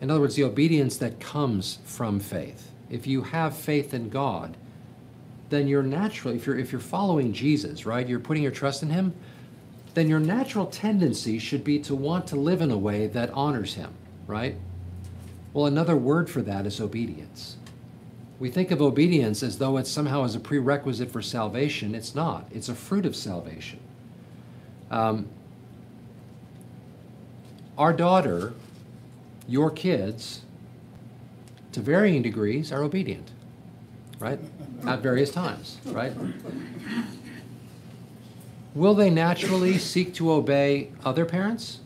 [0.00, 2.70] In other words, the obedience that comes from faith.
[2.90, 4.56] If you have faith in God,
[5.48, 8.90] then you're naturally, if you're, if you're following Jesus, right, you're putting your trust in
[8.90, 9.14] Him,
[9.94, 13.74] then your natural tendency should be to want to live in a way that honors
[13.74, 13.92] Him,
[14.26, 14.56] right?
[15.52, 17.56] Well, another word for that is obedience.
[18.40, 21.94] We think of obedience as though it's somehow as a prerequisite for salvation.
[21.94, 23.78] It's not, it's a fruit of salvation.
[24.92, 25.26] Um,
[27.78, 28.52] our daughter,
[29.48, 30.42] your kids,
[31.72, 33.30] to varying degrees, are obedient,
[34.18, 34.38] right?
[34.86, 36.12] At various times, right?
[38.74, 41.80] Will they naturally seek to obey other parents?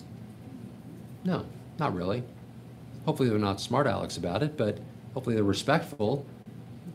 [1.24, 1.46] No,
[1.78, 2.24] not really.
[3.04, 4.78] Hopefully, they're not smart Alex about it, but
[5.14, 6.26] hopefully, they're respectful.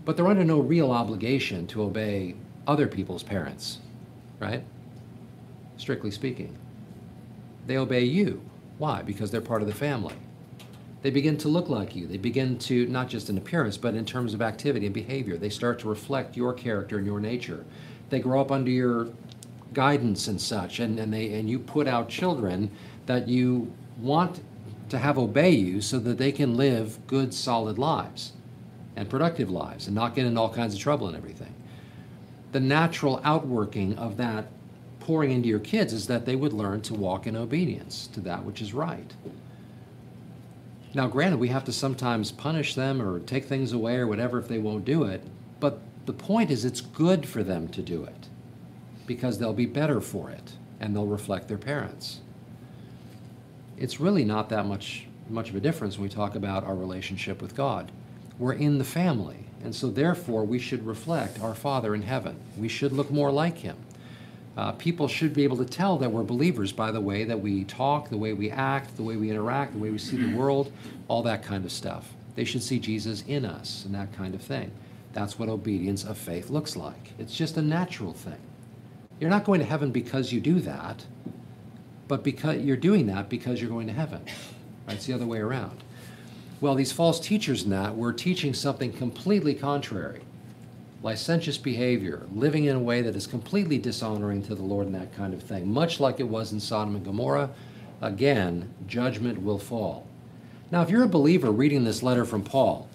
[0.03, 2.35] But they're under no real obligation to obey
[2.67, 3.79] other people's parents,
[4.39, 4.63] right?
[5.81, 6.55] Strictly speaking.
[7.65, 8.43] They obey you.
[8.77, 9.01] Why?
[9.01, 10.13] Because they're part of the family.
[11.01, 12.05] They begin to look like you.
[12.05, 15.37] They begin to, not just in appearance, but in terms of activity and behavior.
[15.37, 17.65] They start to reflect your character and your nature.
[18.11, 19.07] They grow up under your
[19.73, 22.69] guidance and such, and, and, they, and you put out children
[23.07, 24.43] that you want
[24.89, 28.33] to have obey you so that they can live good, solid lives
[28.95, 31.55] and productive lives and not get in all kinds of trouble and everything.
[32.51, 34.45] The natural outworking of that
[35.11, 38.45] pouring into your kids is that they would learn to walk in obedience to that
[38.45, 39.13] which is right.
[40.93, 44.47] Now, granted, we have to sometimes punish them or take things away or whatever if
[44.47, 45.21] they won't do it,
[45.59, 48.27] but the point is it's good for them to do it.
[49.07, 52.21] because they'll be better for it and they'll reflect their parents.
[53.77, 57.41] It's really not that much much of a difference when we talk about our relationship
[57.41, 57.91] with God.
[58.39, 62.37] We're in the family, and so therefore we should reflect our Father in heaven.
[62.57, 63.77] We should look more like Him.
[64.57, 67.63] Uh, people should be able to tell that we're believers by the way that we
[67.63, 70.71] talk, the way we act, the way we interact, the way we see the world,
[71.07, 72.13] all that kind of stuff.
[72.35, 74.71] They should see Jesus in us and that kind of thing.
[75.13, 77.11] That's what obedience of faith looks like.
[77.17, 78.39] It's just a natural thing.
[79.19, 81.05] You're not going to heaven because you do that,
[82.07, 84.21] but because you're doing that because you're going to heaven.
[84.87, 84.95] Right?
[84.95, 85.83] It's the other way around.
[86.59, 90.21] Well, these false teachers in that were teaching something completely contrary.
[91.03, 95.15] Licentious behavior, living in a way that is completely dishonoring to the Lord and that
[95.15, 95.71] kind of thing.
[95.71, 97.49] Much like it was in Sodom and Gomorrah,
[98.01, 100.05] again, judgment will fall.
[100.69, 102.87] Now, if you're a believer reading this letter from Paul,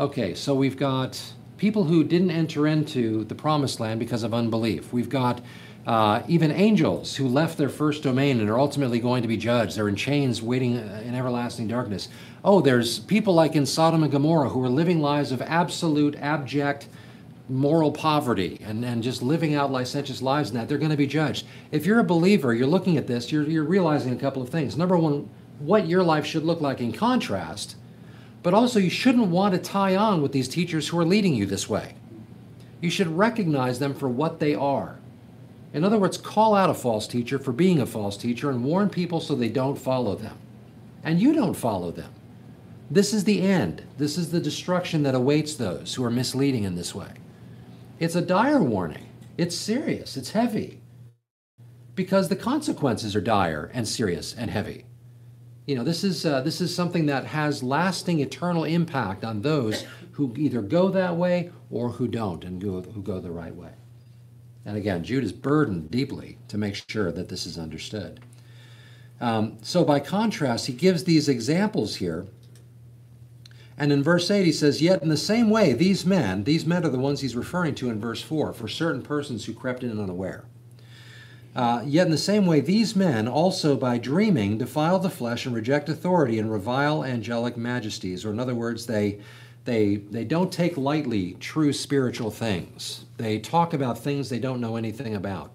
[0.00, 1.20] okay, so we've got
[1.58, 4.92] people who didn't enter into the promised land because of unbelief.
[4.92, 5.42] We've got
[5.86, 9.76] uh, even angels who left their first domain and are ultimately going to be judged.
[9.76, 12.08] They're in chains waiting uh, in everlasting darkness.
[12.42, 16.88] Oh, there's people like in Sodom and Gomorrah who are living lives of absolute, abject
[17.48, 20.68] moral poverty and, and just living out licentious lives and that.
[20.68, 21.46] They're going to be judged.
[21.70, 24.76] If you're a believer, you're looking at this, you're, you're realizing a couple of things.
[24.76, 25.28] Number one,
[25.58, 27.76] what your life should look like in contrast,
[28.42, 31.46] but also you shouldn't want to tie on with these teachers who are leading you
[31.46, 31.94] this way.
[32.80, 34.98] You should recognize them for what they are.
[35.72, 38.88] In other words, call out a false teacher for being a false teacher and warn
[38.88, 40.38] people so they don't follow them.
[41.02, 42.12] And you don't follow them.
[42.90, 43.82] This is the end.
[43.98, 47.08] This is the destruction that awaits those who are misleading in this way.
[48.00, 49.06] It's a dire warning.
[49.38, 50.16] It's serious.
[50.16, 50.80] It's heavy.
[51.94, 54.84] Because the consequences are dire and serious and heavy.
[55.66, 59.86] You know, this is, uh, this is something that has lasting eternal impact on those
[60.12, 63.72] who either go that way or who don't and go, who go the right way.
[64.64, 68.20] And again, Jude is burdened deeply to make sure that this is understood.
[69.20, 72.26] Um, so, by contrast, he gives these examples here.
[73.76, 76.84] And in verse 8, he says, Yet in the same way, these men, these men
[76.84, 80.00] are the ones he's referring to in verse 4, for certain persons who crept in
[80.00, 80.44] unaware.
[81.56, 85.54] Uh, yet in the same way, these men also by dreaming defile the flesh and
[85.54, 88.24] reject authority and revile angelic majesties.
[88.24, 89.20] Or, in other words, they
[89.64, 93.06] they, they don't take lightly true spiritual things.
[93.16, 95.52] They talk about things they don't know anything about.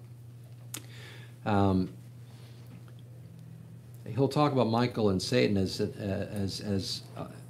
[1.46, 1.90] Um,
[4.06, 7.02] he'll talk about Michael and Satan as, as, as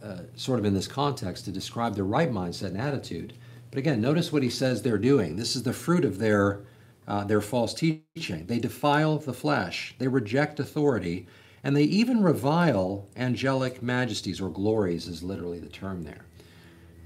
[0.02, 3.34] uh, sort of in this context to describe their right mindset and attitude.
[3.70, 5.36] But again, notice what he says they're doing.
[5.36, 6.60] This is the fruit of their,
[7.06, 8.46] uh, their false teaching.
[8.46, 11.26] They defile the flesh, they reject authority,
[11.62, 16.24] and they even revile angelic majesties or glories, is literally the term there.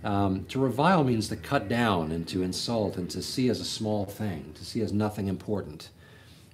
[0.05, 3.64] Um, to revile means to cut down and to insult and to see as a
[3.64, 5.88] small thing, to see as nothing important.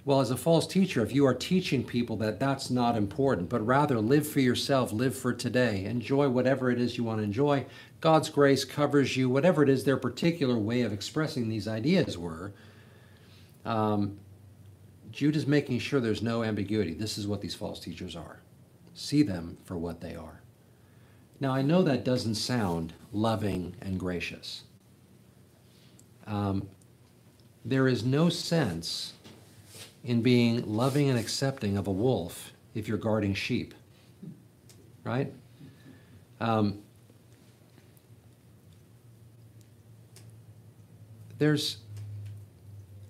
[0.03, 3.65] Well, as a false teacher, if you are teaching people that that's not important, but
[3.65, 7.67] rather live for yourself, live for today, enjoy whatever it is you want to enjoy,
[7.99, 12.51] God's grace covers you, whatever it is their particular way of expressing these ideas were,
[13.63, 14.17] um,
[15.11, 16.95] Jude is making sure there's no ambiguity.
[16.95, 18.41] This is what these false teachers are.
[18.95, 20.41] See them for what they are.
[21.39, 24.63] Now, I know that doesn't sound loving and gracious.
[26.25, 26.69] Um,
[27.63, 29.13] there is no sense
[30.03, 33.73] in being loving and accepting of a wolf if you're guarding sheep,
[35.03, 35.31] right?
[36.39, 36.79] Um,
[41.37, 41.77] there's,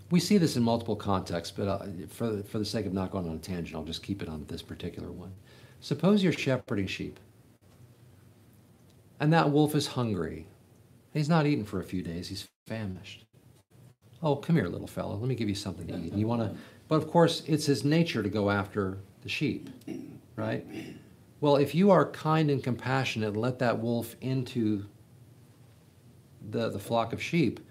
[0.09, 3.27] we see this in multiple contexts, but uh, for, for the sake of not going
[3.27, 5.31] on a tangent, I'll just keep it on this particular one.
[5.79, 7.19] Suppose you're shepherding sheep
[9.21, 10.47] and that wolf is hungry.
[11.13, 12.27] He's not eaten for a few days.
[12.27, 13.23] He's famished.
[14.23, 15.15] Oh, come here, little fellow.
[15.15, 16.11] Let me give you something to eat.
[16.11, 16.57] And you want to,
[16.91, 19.69] but of course, it's his nature to go after the sheep,
[20.35, 20.65] right?
[21.39, 24.83] Well, if you are kind and compassionate and let that wolf into
[26.49, 27.61] the, the flock of sheep,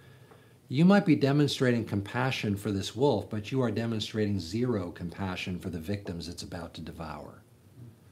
[0.69, 5.69] you might be demonstrating compassion for this wolf, but you are demonstrating zero compassion for
[5.69, 7.43] the victims it's about to devour.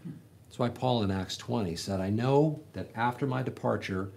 [0.05, 4.11] That's why Paul in Acts 20 said, I know that after my departure,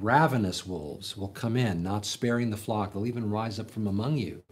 [0.00, 2.94] ravenous wolves will come in, not sparing the flock.
[2.94, 4.42] They'll even rise up from among you.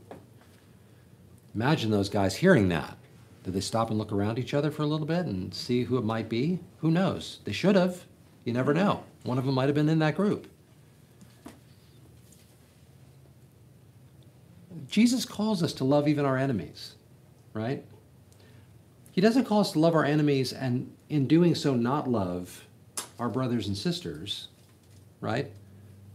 [1.59, 2.97] Imagine those guys hearing that.
[3.43, 5.99] Did they stop and look around each other for a little bit and see who
[5.99, 6.61] it might be?
[6.79, 7.41] Who knows?
[7.43, 8.05] They should have.
[8.45, 9.03] You never know.
[9.25, 10.47] One of them might have been in that group.
[14.87, 16.95] Jesus calls us to love even our enemies,
[17.55, 17.85] right?
[19.11, 22.69] He doesn't call us to love our enemies and in doing so not love
[23.19, 24.47] our brothers and sisters,
[25.21, 25.51] right?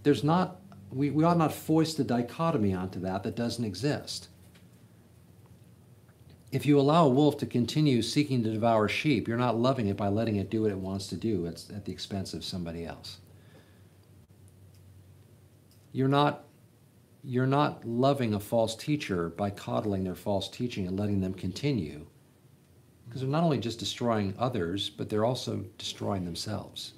[0.04, 4.30] There's not, we, we ought not foist a dichotomy onto that that doesn't exist.
[6.54, 9.98] If you allow a wolf to continue seeking to devour sheep, you're not loving it
[9.98, 12.86] by letting it do what it wants to do it's at the expense of somebody
[12.86, 13.18] else.
[15.92, 16.44] You're not
[17.24, 22.06] you're not loving a false teacher by coddling their false teaching and letting them continue.
[23.06, 26.94] Because they're not only just destroying others, but they're also destroying themselves.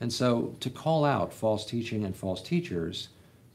[0.00, 3.08] And so to call out false teaching and false teachers,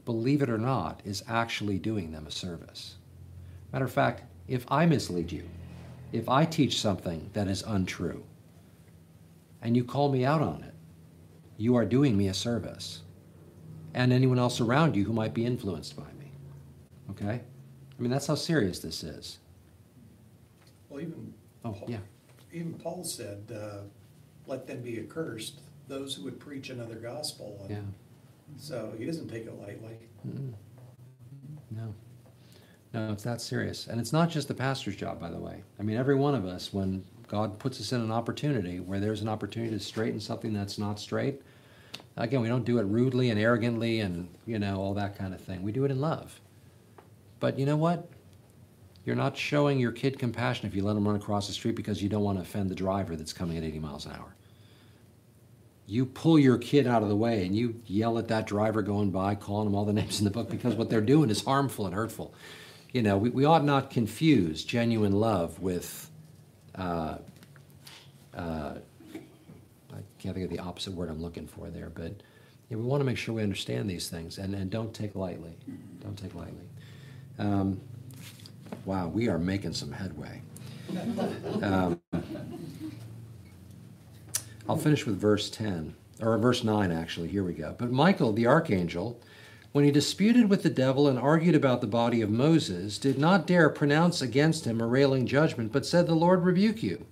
[0.03, 2.95] believe it or not, is actually doing them a service.
[3.71, 5.43] Matter of fact, if I mislead you,
[6.11, 8.23] if I teach something that is untrue,
[9.61, 10.73] and you call me out on it,
[11.57, 13.03] you are doing me a service.
[13.93, 16.31] And anyone else around you who might be influenced by me.
[17.11, 17.41] Okay?
[17.41, 19.39] I mean, that's how serious this is.
[20.89, 21.33] Well, even,
[21.65, 21.97] Oh, yeah.
[22.53, 23.81] even Paul said, uh,
[24.47, 27.57] let them be accursed, those who would preach another gospel.
[27.61, 27.81] and Yeah.
[28.57, 29.97] So he doesn't take it lightly.
[30.27, 30.53] Mm-mm.
[31.71, 31.93] No.
[32.93, 33.87] No, it's that serious.
[33.87, 35.63] And it's not just the pastor's job, by the way.
[35.79, 39.21] I mean, every one of us, when God puts us in an opportunity where there's
[39.21, 41.41] an opportunity to straighten something that's not straight,
[42.17, 45.41] again, we don't do it rudely and arrogantly and, you know, all that kind of
[45.41, 45.61] thing.
[45.61, 46.41] We do it in love.
[47.39, 48.09] But you know what?
[49.05, 52.01] You're not showing your kid compassion if you let them run across the street because
[52.01, 54.35] you don't want to offend the driver that's coming at 80 miles an hour.
[55.85, 59.09] You pull your kid out of the way and you yell at that driver going
[59.11, 61.85] by, calling them all the names in the book because what they're doing is harmful
[61.85, 62.33] and hurtful.
[62.91, 66.09] You know, we, we ought not confuse genuine love with,
[66.75, 67.17] uh,
[68.35, 68.73] uh,
[69.91, 72.13] I can't think of the opposite word I'm looking for there, but
[72.69, 75.55] yeah, we want to make sure we understand these things and, and don't take lightly.
[76.01, 76.65] Don't take lightly.
[77.37, 77.79] Um,
[78.85, 80.41] wow, we are making some headway.
[81.61, 81.99] Um,
[84.67, 87.27] I'll finish with verse 10, or verse 9, actually.
[87.27, 87.75] Here we go.
[87.77, 89.19] But Michael, the archangel,
[89.71, 93.45] when he disputed with the devil and argued about the body of Moses, did not
[93.45, 97.05] dare pronounce against him a railing judgment, but said, The Lord rebuke you.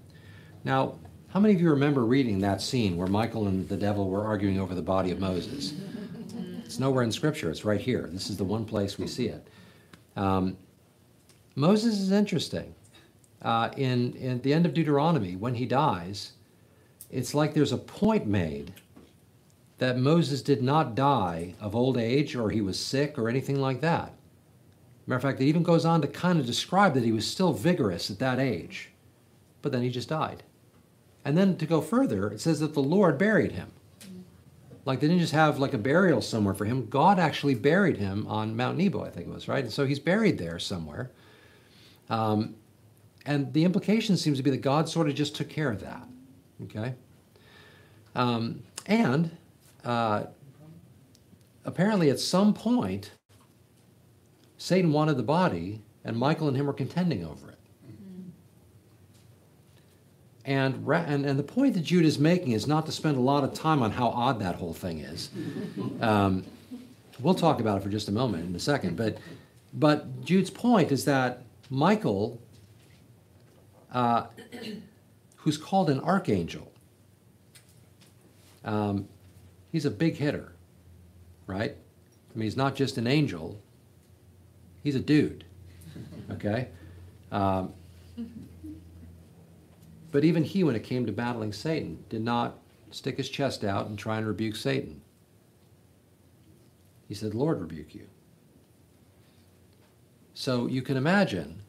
[0.64, 0.96] Now,
[1.30, 4.60] how many of you remember reading that scene where Michael and the devil were arguing
[4.60, 5.74] over the body of Moses?
[6.66, 8.10] It's nowhere in Scripture, it's right here.
[8.12, 9.48] This is the one place we see it.
[10.16, 10.58] Um,
[11.56, 12.74] Moses is interesting.
[13.42, 16.34] Uh, in, in the end of Deuteronomy, when he dies,
[17.12, 18.74] it's like there's a point made
[19.78, 23.82] that Moses did not die of old age or he was sick or anything like
[23.82, 24.14] that.
[25.06, 27.54] Matter of fact, it even goes on to kind of describe that he was still
[27.54, 28.90] vigorous at that age,
[29.62, 30.44] but then he just died.
[31.24, 33.72] And then to go further, it says that the Lord buried him.
[34.86, 36.88] Like they didn't just have like a burial somewhere for him.
[36.88, 39.64] God actually buried him on Mount Nebo, I think it was, right?
[39.64, 41.12] And so he's buried there somewhere.
[42.10, 42.56] Um,
[43.26, 46.08] and the implication seems to be that God sort of just took care of that.
[46.64, 46.96] Okay?
[48.16, 49.32] Um, and
[49.88, 50.26] uh,
[51.64, 53.12] apparently, at some point,
[54.58, 57.58] Satan wanted the body, and Michael and him were contending over it.
[60.44, 63.22] And, ra- and, and the point that Jude is making is not to spend a
[63.22, 65.30] lot of time on how odd that whole thing is.
[66.02, 66.44] Um,
[67.20, 68.98] we'll talk about it for just a moment in a second.
[68.98, 69.18] But,
[69.74, 72.40] but Jude's point is that Michael,
[73.92, 74.28] uh,
[75.38, 76.72] who's called an archangel,
[78.64, 79.08] um,
[79.78, 80.54] he's a big hitter,
[81.46, 81.76] right?
[82.34, 83.62] I mean, he's not just an angel,
[84.82, 85.46] he's a dude,
[86.32, 86.70] okay?
[87.32, 87.74] Um,
[90.10, 92.58] but even he, when it came to battling Satan, did not
[92.90, 95.00] stick his chest out and try and rebuke Satan.
[97.08, 98.08] He said, Lord, rebuke you.
[100.34, 101.62] So you can imagine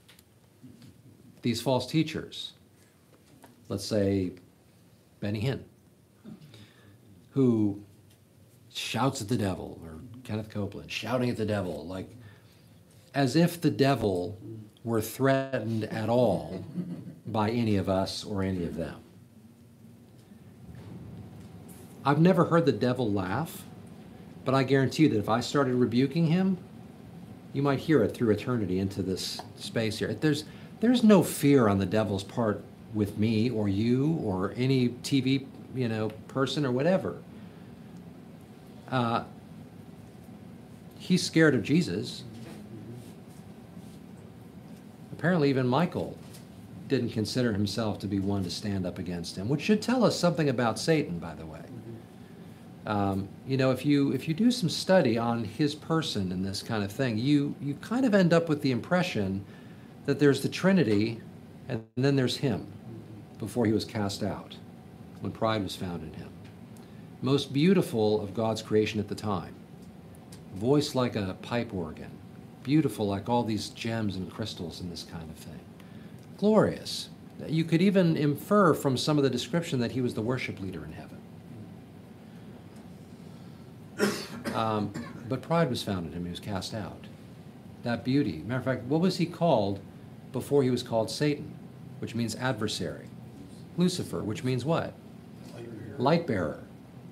[1.42, 2.54] these false teachers,
[3.68, 4.32] let's say
[5.20, 5.60] Benny Hinn,
[7.32, 7.82] who
[8.72, 12.08] shouts at the devil, or Kenneth Copeland shouting at the devil, like
[13.14, 14.38] as if the devil
[14.84, 16.64] were threatened at all
[17.26, 18.96] by any of us or any of them.
[22.04, 23.64] I've never heard the devil laugh,
[24.44, 26.58] but I guarantee you that if I started rebuking him,
[27.52, 30.14] you might hear it through eternity into this space here.
[30.14, 30.44] There's,
[30.80, 32.62] there's no fear on the devil's part
[32.94, 37.18] with me or you or any TV you know, person or whatever.
[38.90, 39.24] Uh,
[40.98, 42.22] he's scared of Jesus.
[45.12, 46.16] Apparently, even Michael
[46.88, 50.18] didn't consider himself to be one to stand up against him, which should tell us
[50.18, 51.60] something about Satan, by the way.
[52.86, 56.62] Um, you know, if you if you do some study on his person and this
[56.62, 59.44] kind of thing, you you kind of end up with the impression
[60.06, 61.20] that there's the Trinity,
[61.68, 62.66] and then there's him,
[63.38, 64.56] before he was cast out,
[65.20, 66.27] when pride was found in him.
[67.22, 69.54] Most beautiful of God's creation at the time,
[70.54, 72.10] voice like a pipe organ,
[72.62, 75.60] beautiful like all these gems and crystals and this kind of thing.
[76.38, 77.08] glorious.
[77.46, 80.84] You could even infer from some of the description that he was the worship leader
[80.84, 81.18] in heaven.
[84.54, 84.92] Um,
[85.28, 87.06] but pride was found in him, he was cast out.
[87.84, 88.42] That beauty.
[88.46, 89.80] Matter of fact, what was he called
[90.32, 91.54] before he was called Satan,
[92.00, 93.08] which means adversary?
[93.76, 94.94] Lucifer, which means what?
[95.98, 96.64] Light bearer.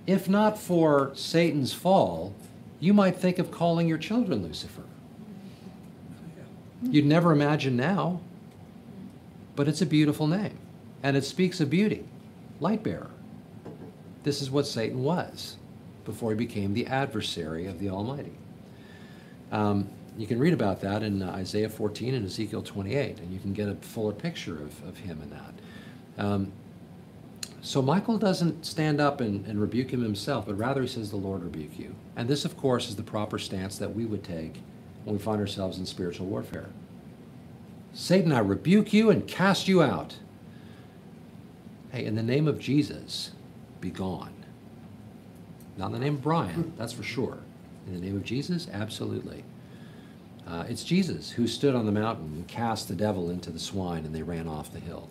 [0.06, 2.34] If not for Satan's fall,
[2.78, 4.82] you might think of calling your children Lucifer.
[6.82, 8.20] You'd never imagine now,
[9.56, 10.58] but it's a beautiful name.
[11.02, 12.04] And it speaks of beauty.
[12.60, 13.10] Light bearer.
[14.22, 15.56] This is what Satan was
[16.04, 18.32] before he became the adversary of the Almighty.
[19.50, 23.38] Um, you can read about that in uh, Isaiah 14 and Ezekiel 28, and you
[23.38, 26.24] can get a fuller picture of, of him in that.
[26.24, 26.52] Um,
[27.66, 31.16] so Michael doesn't stand up and, and rebuke him himself, but rather he says, The
[31.16, 31.96] Lord rebuke you.
[32.14, 34.62] And this, of course, is the proper stance that we would take
[35.02, 36.68] when we find ourselves in spiritual warfare.
[37.92, 40.16] Satan, I rebuke you and cast you out.
[41.90, 43.32] Hey, in the name of Jesus,
[43.80, 44.32] be gone.
[45.76, 47.38] Not in the name of Brian, that's for sure.
[47.88, 49.42] In the name of Jesus, absolutely.
[50.46, 54.04] Uh, it's Jesus who stood on the mountain and cast the devil into the swine
[54.04, 55.08] and they ran off the hill.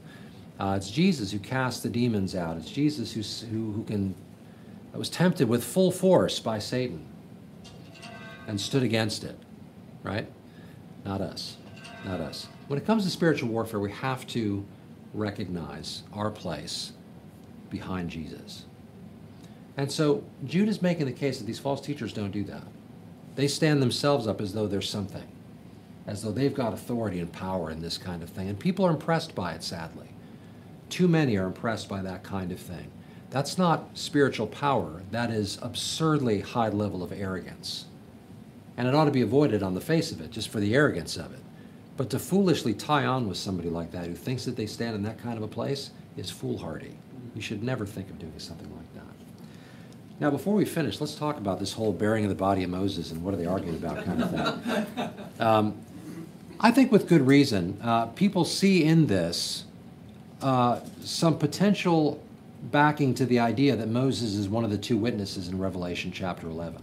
[0.60, 2.58] Uh, it's Jesus who cast the demons out.
[2.58, 4.16] It's Jesus who, who, who can,
[4.94, 7.06] was tempted with full force by Satan
[8.48, 9.38] and stood against it,
[10.04, 10.28] right?
[11.04, 11.58] Not us.
[12.06, 12.48] Not us.
[12.68, 14.66] When it comes to spiritual warfare, we have to
[15.14, 16.94] recognize our place
[17.70, 18.66] behind Jesus.
[19.78, 22.64] And so Jude is making the case that these false teachers don't do that.
[23.36, 25.28] They stand themselves up as though there's something,
[26.08, 28.48] as though they've got authority and power in this kind of thing.
[28.48, 30.08] And people are impressed by it, sadly.
[30.90, 32.92] Too many are impressed by that kind of thing.
[33.30, 37.86] That's not spiritual power, that is absurdly high level of arrogance.
[38.78, 41.18] And it ought to be avoided on the face of it, just for the arrogance
[41.18, 41.40] of it.
[41.98, 45.04] But to foolishly tie on with somebody like that who thinks that they stand in
[45.04, 46.98] that kind of a place is foolhardy.
[47.36, 49.16] You should never think of doing something like that.
[50.20, 53.12] Now, before we finish, let's talk about this whole bearing of the body of Moses
[53.12, 55.10] and what are they arguing about kind of thing.
[55.38, 55.78] Um,
[56.62, 57.78] I think with good reason.
[57.84, 59.65] Uh, people see in this
[60.46, 62.24] uh, some potential
[62.70, 66.46] backing to the idea that Moses is one of the two witnesses in Revelation chapter
[66.46, 66.80] 11.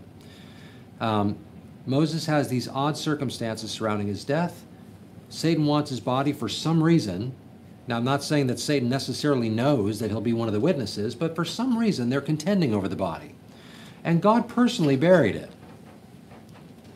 [1.01, 1.39] Um,
[1.87, 4.65] Moses has these odd circumstances surrounding his death.
[5.29, 7.37] Satan wants his body for some reason.
[7.87, 11.15] Now, I'm not saying that Satan necessarily knows that he'll be one of the witnesses,
[11.15, 13.33] but for some reason they're contending over the body.
[14.03, 15.51] And God personally buried it.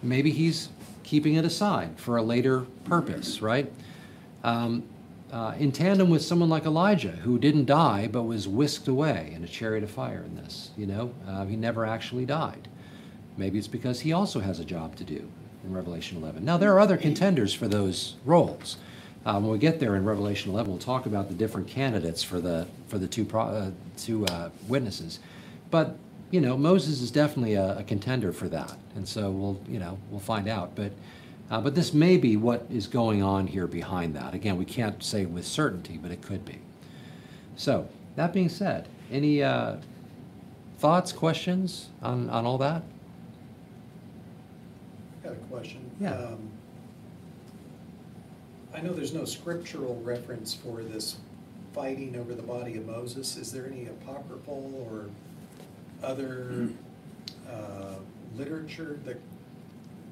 [0.03, 0.71] Maybe he's
[1.05, 3.73] keeping it aside for a later purpose, right?
[4.43, 4.83] Um,
[5.37, 9.45] uh, in tandem with someone like Elijah, who didn't die but was whisked away in
[9.45, 10.70] a chariot of fire in this.
[10.78, 12.68] You know, uh, he never actually died.
[13.37, 15.28] Maybe it's because he also has a job to do
[15.62, 16.43] in Revelation 11.
[16.43, 18.78] Now, there are other contenders for those roles.
[19.26, 22.41] Uh, when we get there in Revelation 11, we'll talk about the different candidates for
[22.41, 25.18] the for the two pro, uh, two uh, witnesses.
[25.70, 25.99] But
[26.30, 29.99] you know, Moses is definitely a, a, contender for that, and so we'll you know
[30.11, 30.74] we'll find out.
[30.74, 30.93] But
[31.51, 34.34] uh, but this may be what is going on here behind that.
[34.34, 36.59] Again, we can't say with certainty, but it could be.
[37.57, 39.76] So that being said, any uh,
[40.78, 42.82] thoughts, questions on on all that?
[45.22, 45.90] I Got a question.
[46.01, 46.14] Yeah.
[46.14, 46.51] Um,
[48.74, 51.16] I know there's no scriptural reference for this
[51.72, 53.36] fighting over the body of Moses.
[53.36, 55.07] Is there any apocryphal or
[56.07, 56.70] other
[57.49, 57.94] uh,
[58.36, 59.20] literature that?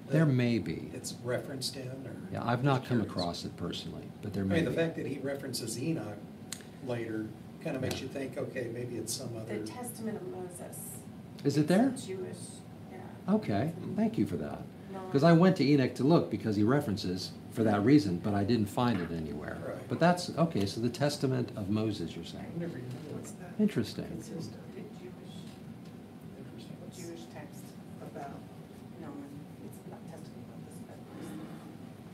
[0.09, 0.91] There may be.
[0.93, 2.15] It's referenced in, or?
[2.33, 3.11] Yeah, I've not come curious.
[3.11, 4.77] across it personally, but there I may mean, the be.
[4.77, 6.19] fact that he references Enoch
[6.87, 7.27] later
[7.63, 9.59] kind of makes you think, okay, maybe it's some other.
[9.59, 9.67] The.
[9.67, 10.79] Testament of Moses.
[11.45, 11.89] Is it there?
[11.89, 12.37] It's Jewish,
[12.93, 12.99] yeah.
[13.35, 14.61] Okay, thank you for that.
[14.93, 15.01] No.
[15.07, 18.45] Because I went to Enoch to look because he references for that reason, but I
[18.45, 19.57] didn't find it anywhere.
[19.67, 19.89] Right.
[19.89, 22.45] But that's, okay, so the Testament of Moses, you're saying.
[22.59, 23.53] Never even knew What's that?
[23.59, 24.05] Interesting.
[24.07, 24.53] Consistent.
[24.75, 25.35] The Jewish,
[26.39, 26.77] Interesting.
[26.81, 27.65] What's- Jewish text
[28.03, 28.31] about,
[29.01, 29.09] no,
[29.65, 31.31] it's not Testament of Moses, but it's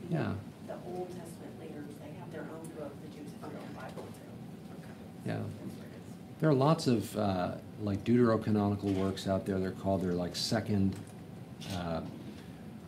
[0.11, 0.33] Yeah.
[0.67, 4.03] The Old Testament leaders, they have their own book, the Jews have their own Bible
[4.03, 5.29] too.
[5.29, 5.37] Yeah.
[5.37, 5.45] That's
[5.77, 6.41] where it is.
[6.41, 7.51] There are lots of uh,
[7.81, 9.57] like deuterocanonical works out there.
[9.57, 10.95] They're called, they're like second,
[11.73, 12.01] uh,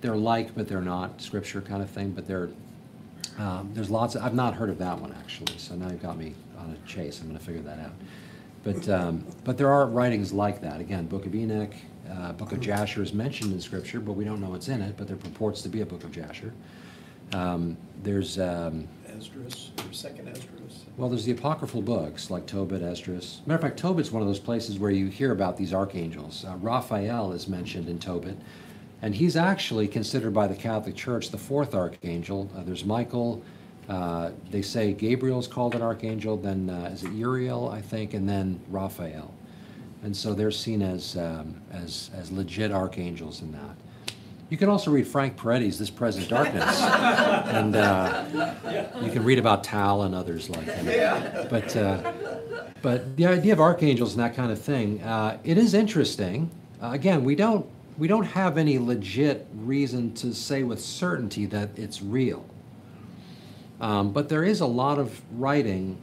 [0.02, 2.12] they're like, but they're not scripture kind of thing.
[2.12, 2.50] But they're,
[3.38, 5.58] um, there's lots, of, I've not heard of that one actually.
[5.58, 7.22] So now you've got me on a chase.
[7.22, 7.94] I'm going to figure that out.
[8.66, 10.82] But, um, but there are writings like that.
[10.82, 11.74] Again, Book of Enoch,
[12.12, 14.96] uh, Book of Jasher is mentioned in scripture, but we don't know what's in it.
[14.98, 16.54] But there purports to be a Book of Jasher.
[17.32, 20.86] Um, there's, um, Esdras, or second Esdras.
[20.98, 23.42] well, there's the apocryphal books like Tobit, Esdras.
[23.46, 26.44] Matter of fact, Tobit's one of those places where you hear about these archangels.
[26.46, 28.38] Uh, Raphael is mentioned in Tobit,
[29.02, 32.50] and he's actually considered by the Catholic Church the fourth archangel.
[32.56, 33.42] Uh, there's Michael,
[33.90, 38.28] Uh, they say Gabriel's called an archangel, then uh, is it Uriel, I think, and
[38.30, 39.34] then Raphael.
[40.04, 43.76] And so they're seen as, um, as, as legit archangels in that.
[44.50, 46.82] You can also read Frank Peretti's This Present Darkness.
[46.82, 48.26] and uh,
[49.02, 50.86] you can read about Tal and others like him.
[51.50, 52.14] But, uh,
[52.82, 56.52] but the idea of archangels and that kind of thing, uh, it is interesting.
[56.82, 57.66] Uh, again, we don't,
[57.98, 62.46] we don't have any legit reason to say with certainty that it's real.
[63.80, 65.98] Um, but there is a lot of writing,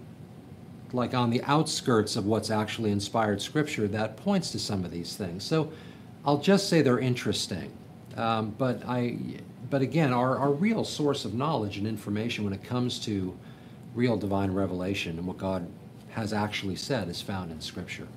[0.92, 5.16] like on the outskirts of what's actually inspired scripture, that points to some of these
[5.16, 5.44] things.
[5.44, 5.72] So
[6.24, 7.72] I'll just say they're interesting.
[8.16, 9.16] Um, but I,
[9.70, 13.36] but again, our, our real source of knowledge and information when it comes to
[13.94, 15.66] real divine revelation and what God
[16.10, 18.08] has actually said is found in Scripture.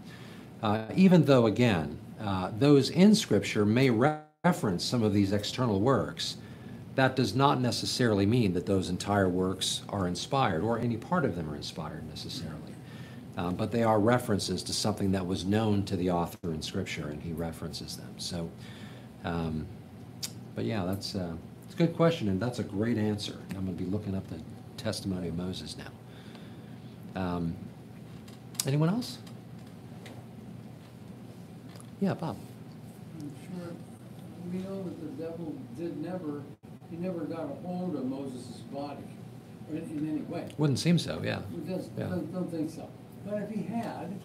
[0.62, 5.80] Uh, even though, again, uh, those in Scripture may re- reference some of these external
[5.80, 6.38] works,
[6.96, 11.36] that does not necessarily mean that those entire works are inspired or any part of
[11.36, 12.60] them are inspired necessarily.
[13.36, 17.10] Uh, but they are references to something that was known to the author in Scripture,
[17.10, 18.14] and he references them.
[18.18, 18.52] So,
[19.24, 19.66] um,
[20.56, 21.34] but yeah, that's uh,
[21.66, 23.38] it's a good question, and that's a great answer.
[23.52, 24.40] I'm going to be looking up the
[24.78, 27.22] testimony of Moses now.
[27.22, 27.56] Um,
[28.66, 29.18] anyone else?
[32.02, 32.38] Yeah, Bob.
[33.20, 33.72] I'm sure,
[34.52, 36.44] we know that the devil did never,
[36.90, 39.04] he never got a hold of Moses' body
[39.72, 40.50] in, in any way.
[40.58, 41.22] Wouldn't seem so.
[41.24, 41.42] Yeah.
[41.56, 42.08] We just Yeah.
[42.08, 42.90] don't, don't think so.
[43.26, 44.20] But if he had,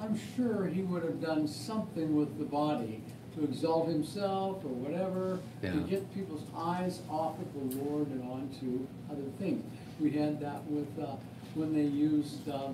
[0.00, 3.02] I'm sure he would have done something with the body
[3.36, 8.86] to exalt himself or whatever, to get people's eyes off of the Lord and onto
[9.10, 9.62] other things.
[10.00, 11.16] We had that with, uh,
[11.54, 12.68] when they used, uh,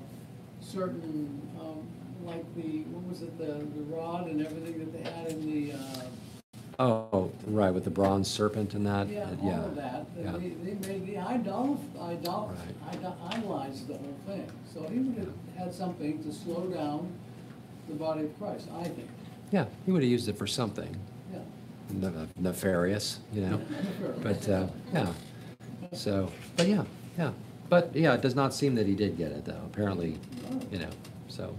[0.60, 1.82] certain, um,
[2.24, 5.72] like the, what was it, the, the rod and everything that they had in the,
[5.72, 6.02] uh,
[6.78, 9.08] Oh, right, with the bronze serpent and that.
[9.08, 10.32] yeah, uh, all of that, yeah.
[10.32, 12.52] they, they made the idol, idol,
[12.88, 12.96] Right.
[12.98, 14.50] idol- idolized the whole thing.
[14.72, 17.12] So he would have had something to slow down
[17.88, 19.08] the body of Christ, I think,
[19.53, 20.96] Yeah, he would have used it for something
[21.32, 21.38] yeah.
[21.90, 23.61] ne- nefarious, you know.
[24.22, 25.12] But uh, yeah,
[25.92, 26.84] so but yeah,
[27.18, 27.32] yeah,
[27.68, 29.61] but yeah, it does not seem that he did get it though.
[29.66, 30.18] Apparently,
[30.70, 30.88] you know.
[31.28, 31.55] So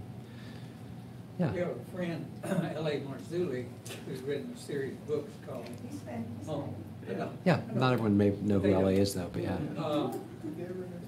[1.38, 3.00] yeah, We have a friend, L.A.
[3.00, 3.66] Marzulli,
[4.06, 6.68] who's written a series of books called, He's he's oh,
[7.06, 7.18] been.
[7.18, 7.28] yeah.
[7.44, 7.60] yeah.
[7.74, 9.56] Not everyone may know who LA is though, but yeah.
[9.78, 10.12] Uh,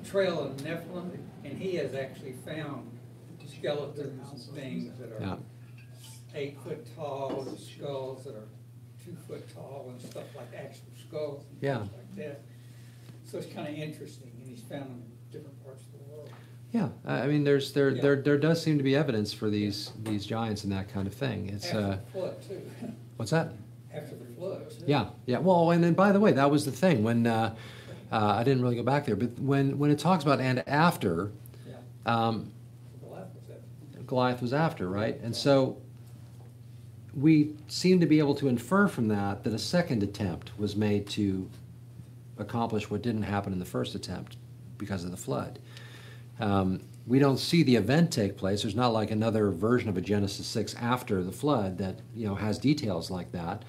[0.05, 1.11] Trail of Nephilim,
[1.45, 2.89] and he has actually found
[3.47, 5.37] skeletons and things that are Yeah.
[6.37, 8.49] Eight foot tall, and skulls that are
[9.05, 11.45] two foot tall and stuff like actual skulls.
[11.51, 11.79] and Yeah.
[11.79, 12.41] things Like that.
[13.25, 16.31] So it's kind of interesting, and he's found them in different parts of the world.
[16.73, 18.01] Yeah, I I mean, there's there Yeah.
[18.03, 21.15] there there does seem to be evidence for these these giants and that kind of
[21.15, 21.49] thing.
[21.49, 22.63] It's After uh, the flood too,
[23.17, 23.53] what's that?
[23.93, 24.69] after the flood.
[24.71, 24.77] too.
[24.85, 25.39] Yeah, yeah.
[25.39, 27.55] Well, and then by the way, that was the thing when uh,
[28.13, 31.33] uh, I didn't really go back there, but when when it talks about and after,
[31.67, 32.53] Yeah, um,
[33.01, 34.07] Goliath was.
[34.07, 35.19] Goliath was after, right?
[35.23, 35.79] And so
[37.17, 41.09] we seem to be able to infer from that that a second attempt was made
[41.09, 41.49] to
[42.39, 44.37] accomplish what didn't happen in the first attempt
[44.77, 45.59] because of the flood.
[46.39, 48.63] Um, we don't see the event take place.
[48.63, 52.35] There's not like another version of a Genesis 6 after the flood that you know
[52.35, 53.63] has details like that.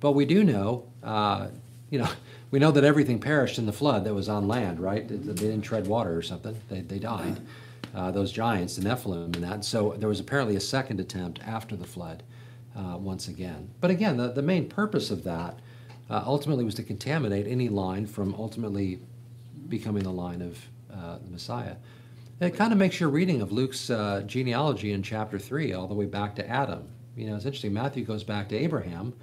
[0.00, 1.48] But we do know, uh,
[1.90, 2.08] you know,
[2.50, 5.06] we know that everything perished in the flood that was on land, right?
[5.06, 6.58] They, didn't tread water or something.
[6.68, 7.40] They, they died.
[7.94, 9.64] Uh, those giants, the Nephilim, and that.
[9.64, 12.22] So there was apparently a second attempt after the flood,
[12.76, 13.70] uh, once again.
[13.80, 15.58] But again, the, the main purpose of that
[16.10, 19.00] uh, ultimately was to contaminate any line from ultimately
[19.68, 20.58] becoming the line of
[20.92, 21.76] uh, the Messiah.
[22.40, 25.94] It kind of makes your reading of Luke's uh, genealogy in chapter 3 all the
[25.94, 26.88] way back to Adam.
[27.16, 27.72] You know, it's interesting.
[27.72, 29.14] Matthew goes back to Abraham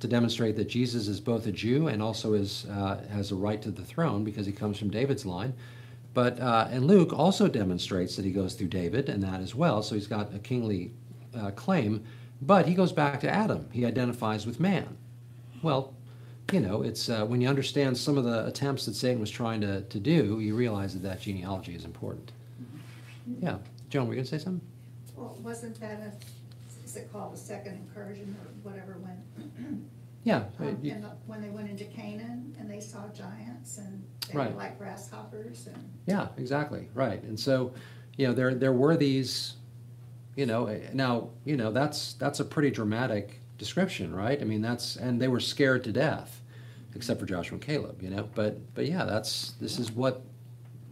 [0.00, 3.62] to demonstrate that Jesus is both a Jew and also is, uh, has a right
[3.62, 5.54] to the throne because he comes from David's line.
[6.12, 9.82] But uh, and Luke also demonstrates that he goes through David and that as well.
[9.82, 10.92] So he's got a kingly
[11.36, 12.04] uh, claim.
[12.42, 13.68] But he goes back to Adam.
[13.72, 14.96] He identifies with man.
[15.62, 15.94] Well,
[16.52, 19.60] you know, it's uh, when you understand some of the attempts that Satan was trying
[19.62, 22.32] to, to do, you realize that that genealogy is important.
[23.40, 23.56] Yeah,
[23.88, 24.64] Joan, were you going to say something?
[25.16, 29.88] Well, wasn't that a, is it called a second incursion or whatever when,
[30.22, 34.38] Yeah, um, you- the- when they went into Canaan and they saw giants and they
[34.38, 34.50] Right.
[34.52, 35.76] were like grasshoppers and,
[36.06, 37.20] yeah, exactly, right.
[37.24, 37.72] And so,
[38.16, 39.54] you know, there there were these,
[40.36, 44.40] you know, eh, now you know that's that's a pretty dramatic description, right?
[44.40, 46.42] I mean, that's and they were scared to death,
[46.94, 48.28] except for Joshua and Caleb, you know.
[48.34, 50.22] But but yeah, that's this is what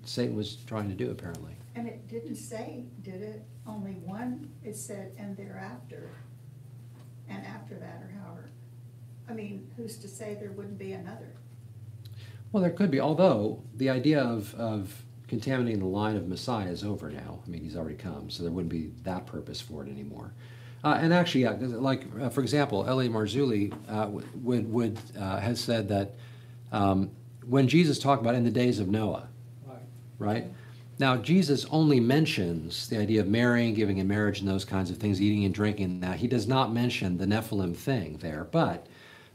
[0.04, 1.52] Satan was trying to do apparently.
[1.76, 6.10] and it didn't say, did it, only one, it said, and thereafter,
[7.28, 8.50] and after that, or however.
[9.28, 11.32] I mean, who's to say there wouldn't be another?
[12.52, 15.02] Well, there could be, although the idea of, of
[15.34, 17.40] contaminating the line of Messiah is over now.
[17.44, 20.32] I mean, he's already come, so there wouldn't be that purpose for it anymore.
[20.84, 23.08] Uh, and actually, yeah, like uh, for example, L.A.
[23.08, 26.14] Marzulli uh, would would uh, has said that
[26.70, 27.10] um,
[27.48, 29.26] when Jesus talked about in the days of Noah,
[29.66, 29.78] Right.
[30.18, 30.44] right?
[31.00, 34.98] Now, Jesus only mentions the idea of marrying, giving in marriage, and those kinds of
[34.98, 35.98] things, eating and drinking.
[35.98, 38.86] Now, he does not mention the Nephilim thing there, but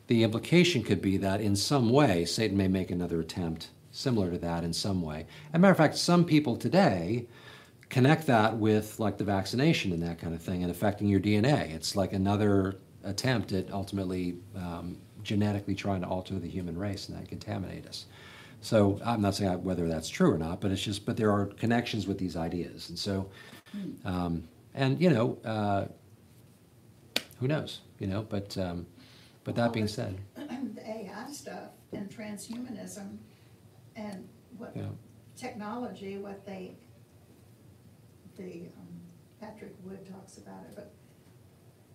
[0.08, 3.68] the implication could be that in some way, Satan may make another attempt
[4.00, 5.26] similar to that in some way.
[5.50, 7.28] As a matter of fact, some people today
[7.90, 11.74] connect that with like the vaccination and that kind of thing and affecting your DNA.
[11.74, 17.18] It's like another attempt at ultimately um, genetically trying to alter the human race and
[17.18, 18.06] that contaminate us.
[18.62, 21.48] So I'm not saying whether that's true or not, but it's just, but there are
[21.48, 22.90] connections with these ideas.
[22.90, 23.30] And so,
[24.06, 24.44] um,
[24.74, 25.86] and you know, uh,
[27.40, 28.86] who knows, you know, but, um,
[29.44, 30.18] but that being said,
[30.76, 33.18] The AI stuff and transhumanism
[33.96, 34.28] and
[34.58, 34.90] what Yeah.
[35.36, 36.78] technology, what they,
[38.38, 38.88] the, um,
[39.40, 40.92] Patrick Wood talks about it, but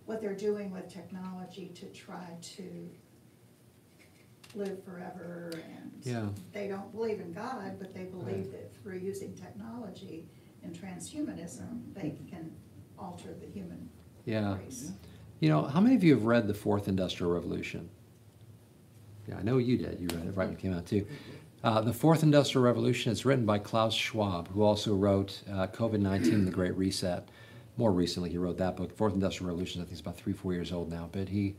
[0.05, 2.89] what they're doing with technology to try to
[4.53, 6.29] live forever and Yeah.
[6.53, 10.29] they don't believe in God, but they believe that through using technology
[10.63, 12.55] and transhumanism, they can
[12.97, 13.89] alter the human
[14.25, 14.57] yeah.
[14.57, 14.93] race.
[15.39, 17.89] You know, how many of you have read The Fourth Industrial Revolution?
[19.27, 19.99] Yeah, I know you did.
[19.99, 21.05] You read it right when it came out, too.
[21.65, 25.99] Uh, the Fourth Industrial Revolution is written by Klaus Schwab, who also wrote uh, COVID
[25.99, 27.27] 19 The Great Reset.
[27.77, 28.95] More recently, he wrote that book.
[28.95, 31.09] Fourth Industrial Revolution, I think, is about three, four years old now.
[31.11, 31.55] But he,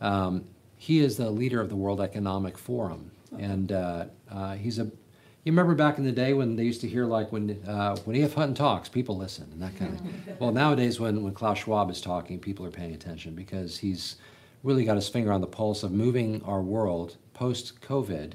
[0.00, 0.46] um,
[0.78, 3.10] he is the leader of the World Economic Forum.
[3.38, 6.88] And uh, uh, he's a you remember back in the day when they used to
[6.88, 8.32] hear like when uh, when E.F.
[8.32, 10.40] Hutton talks, people listen and that kind of.
[10.40, 14.16] well, nowadays when when Klaus Schwab is talking, people are paying attention because he's
[14.62, 18.32] really got his finger on the pulse of moving our world post COVID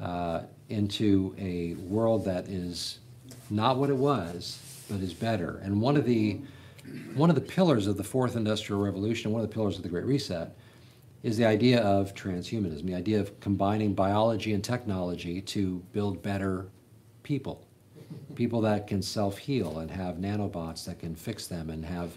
[0.00, 2.98] uh, into a world that is
[3.50, 5.60] not what it was, but is better.
[5.62, 6.40] And one of the
[7.14, 9.88] one of the pillars of the fourth industrial revolution, one of the pillars of the
[9.88, 10.54] Great Reset,
[11.22, 16.66] is the idea of transhumanism, the idea of combining biology and technology to build better
[17.22, 17.66] people.
[18.34, 22.12] People that can self heal and have nanobots that can fix them and have,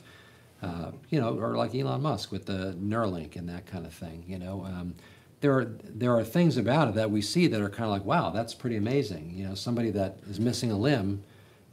[0.61, 4.23] uh, you know, or like Elon Musk with the Neuralink and that kind of thing.
[4.27, 4.93] You know, um,
[5.39, 8.05] there are there are things about it that we see that are kind of like,
[8.05, 9.31] wow, that's pretty amazing.
[9.35, 11.23] You know, somebody that is missing a limb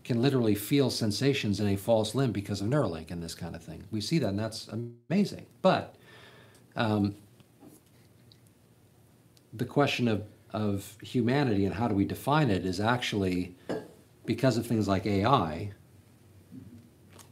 [0.04, 3.62] can literally feel sensations in a false limb because of Neuralink and this kind of
[3.62, 3.84] thing.
[3.90, 5.46] We see that, and that's amazing.
[5.62, 5.96] But
[6.76, 7.14] um,
[9.54, 13.56] the question of, of humanity and how do we define it is actually
[14.26, 15.72] because of things like AI.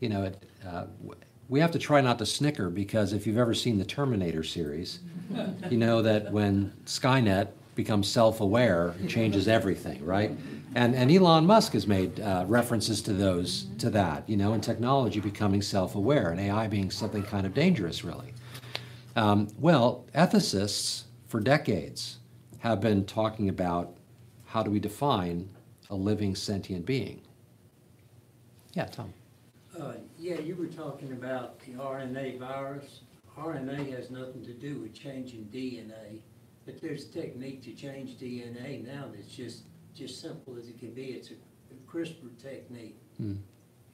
[0.00, 0.86] You know, it, uh,
[1.48, 5.00] we have to try not to snicker because if you've ever seen the Terminator series,
[5.70, 10.30] you know that when Skynet becomes self-aware, it changes everything, right?
[10.74, 14.62] And and Elon Musk has made uh, references to those to that, you know, and
[14.62, 18.32] technology becoming self-aware and AI being something kind of dangerous, really.
[19.16, 22.18] Um, well, ethicists for decades
[22.60, 23.96] have been talking about
[24.46, 25.48] how do we define
[25.90, 27.20] a living sentient being.
[28.74, 29.12] Yeah, Tom.
[29.80, 33.00] Uh, yeah, you were talking about the RNA virus.
[33.38, 36.20] RNA has nothing to do with changing DNA,
[36.66, 39.62] but there's a technique to change DNA now that's just,
[39.94, 41.06] just simple as it can be.
[41.06, 41.34] It's a
[41.72, 42.98] a CRISPR technique.
[43.16, 43.34] Hmm.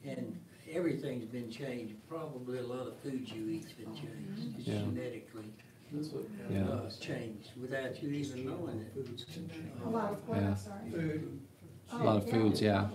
[0.05, 0.39] And
[0.71, 1.95] everything's been changed.
[2.07, 4.57] Probably a lot of food you eat's been changed.
[4.57, 4.79] It's Yeah.
[4.79, 5.53] genetically
[6.49, 6.67] Yeah.
[6.67, 8.93] uh, changed without you even knowing it.
[9.85, 10.55] A lot of what, Yeah.
[10.55, 10.91] Sorry?
[10.91, 11.39] Food,
[11.91, 12.89] A lot of foods, yeah.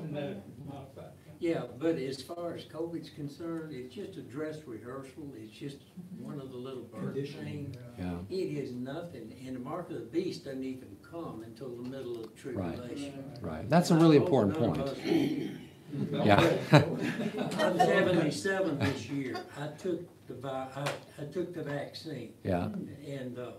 [1.40, 1.80] Genetic modified.
[1.82, 5.32] Yeah, but as far as COVID's concerned, it's just a dress rehearsal.
[5.36, 5.78] It's just
[6.18, 7.76] one of the little bird things.
[7.98, 8.16] Yeah.
[8.30, 12.24] It is nothing, and the mark of the beast doesn't even come until the middle
[12.24, 13.24] of tribulation.
[13.40, 13.68] Right.
[13.68, 14.88] That's a really I hope important none of point.
[14.90, 16.26] us.
[16.26, 16.58] Yeah.
[16.72, 19.36] I'm seventy-seven this year.
[19.60, 20.90] I took the vi- I,
[21.22, 22.32] I took the vaccine.
[22.42, 22.64] Yeah.
[23.06, 23.52] And, uh,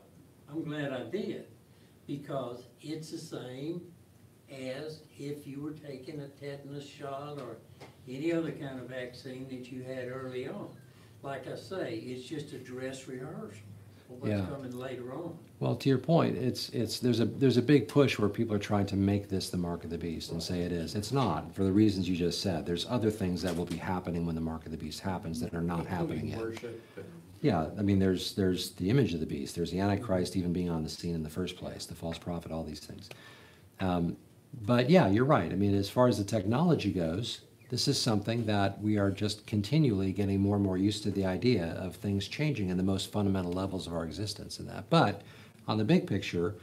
[0.50, 1.48] I'm glad I did,
[2.08, 3.82] because it's the same
[4.52, 7.58] as if you were taking a tetanus shot or
[8.08, 10.68] any other kind of vaccine that you had early on.
[11.24, 13.50] Like I say, it's just a dress rehearsal
[14.08, 14.42] for Yeah.
[14.42, 15.36] what's coming later on.
[15.60, 18.60] Well, to your point, it's it's there's a there's a big push where people are
[18.60, 20.94] trying to make this the mark of the beast and say it is.
[20.94, 22.66] It's not for the reasons you just said.
[22.66, 25.54] There's other things that will be happening when the mark of the beast happens that
[25.56, 26.42] are not happening yet.
[27.42, 29.56] Yeah, I mean, there's there's the image of the beast.
[29.56, 32.52] There's the Antichrist even being on the scene in the first place, the false prophet,
[32.52, 33.10] all these things.
[33.80, 34.18] Um,
[34.54, 35.52] but yeah, you're right.
[35.52, 39.46] I mean, as far as the technology goes, this is something that we are just
[39.48, 43.12] continually getting more and more used to the idea of things changing in the most
[43.12, 44.90] fundamental levels of our existence and that.
[44.90, 45.24] But
[45.68, 46.56] on the big picture,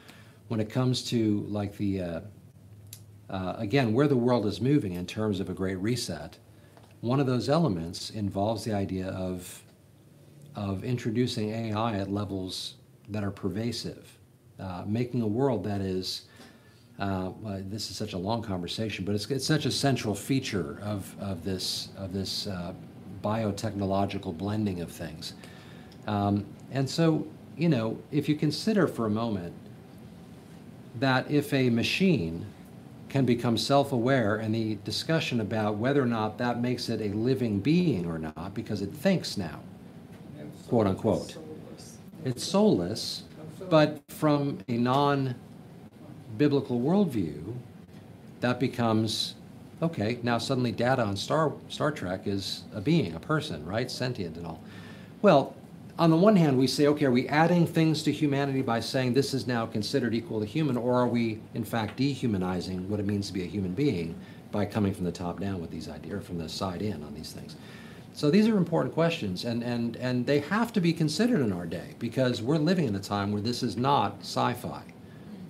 [0.48, 2.20] when it comes to like the, uh,
[3.30, 6.38] uh, again, where the world is moving in terms of a great reset,
[7.00, 9.62] one of those elements involves the idea of,
[10.54, 12.74] of introducing AI at levels
[13.08, 14.18] that are pervasive,
[14.60, 16.26] uh, making a world that is,
[16.98, 20.78] uh, well, this is such a long conversation, but it's, it's such a central feature
[20.82, 22.72] of, of this, of this uh,
[23.22, 25.34] biotechnological blending of things.
[26.06, 27.26] Um, and so,
[27.56, 29.54] you know, if you consider for a moment
[30.98, 32.46] that if a machine
[33.08, 37.14] can become self aware, and the discussion about whether or not that makes it a
[37.14, 39.60] living being or not, because it thinks now,
[40.68, 41.36] quote unquote.
[42.24, 43.24] It's soulless,
[43.68, 45.34] but from a non
[46.36, 47.54] biblical worldview,
[48.40, 49.34] that becomes
[49.82, 53.90] okay, now suddenly data on Star, Star Trek is a being, a person, right?
[53.90, 54.62] Sentient and all.
[55.22, 55.54] Well,
[55.98, 59.12] on the one hand, we say, okay, are we adding things to humanity by saying
[59.12, 63.06] this is now considered equal to human, or are we, in fact, dehumanizing what it
[63.06, 64.14] means to be a human being
[64.52, 67.12] by coming from the top down with these ideas, or from the side in on
[67.14, 67.56] these things?
[68.14, 71.66] So these are important questions, and, and, and they have to be considered in our
[71.66, 74.82] day because we're living in a time where this is not sci fi.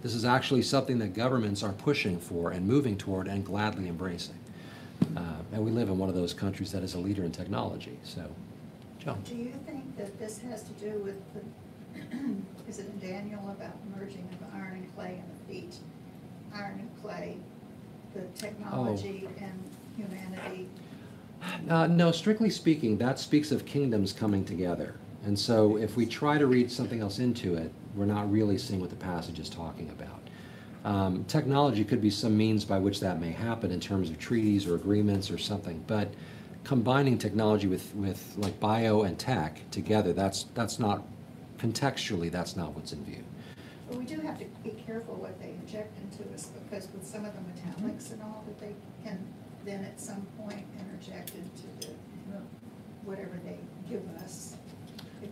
[0.03, 4.39] This is actually something that governments are pushing for and moving toward and gladly embracing.
[5.17, 5.21] Uh,
[5.53, 7.97] and we live in one of those countries that is a leader in technology.
[8.03, 8.25] So,
[8.99, 9.17] Joe.
[9.25, 12.17] Do you think that this has to do with the,
[12.69, 15.77] is it in Daniel about merging of iron and clay in the feet?
[16.53, 17.37] Iron and clay,
[18.15, 19.63] the technology and
[19.97, 20.69] humanity?
[21.69, 24.95] Uh, no, strictly speaking, that speaks of kingdoms coming together.
[25.25, 28.81] And so if we try to read something else into it, we're not really seeing
[28.81, 30.21] what the passage is talking about.
[30.85, 34.67] Um, technology could be some means by which that may happen in terms of treaties
[34.67, 36.13] or agreements or something, but
[36.65, 41.03] combining technology with, with like bio and tech together, that's, that's not,
[41.59, 43.23] contextually, that's not what's in view.
[43.89, 47.25] But we do have to be careful what they inject into us because with some
[47.25, 48.75] of the metallics and all that they
[49.05, 49.19] can
[49.65, 51.93] then at some point interject into
[52.31, 52.39] the,
[53.05, 54.57] whatever they give us.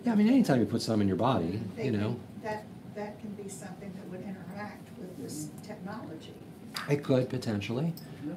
[0.04, 2.64] Yeah, I mean, anytime you put some in your body, you know, That,
[2.94, 6.34] that can be something that would interact with this technology.
[6.88, 7.92] it could potentially.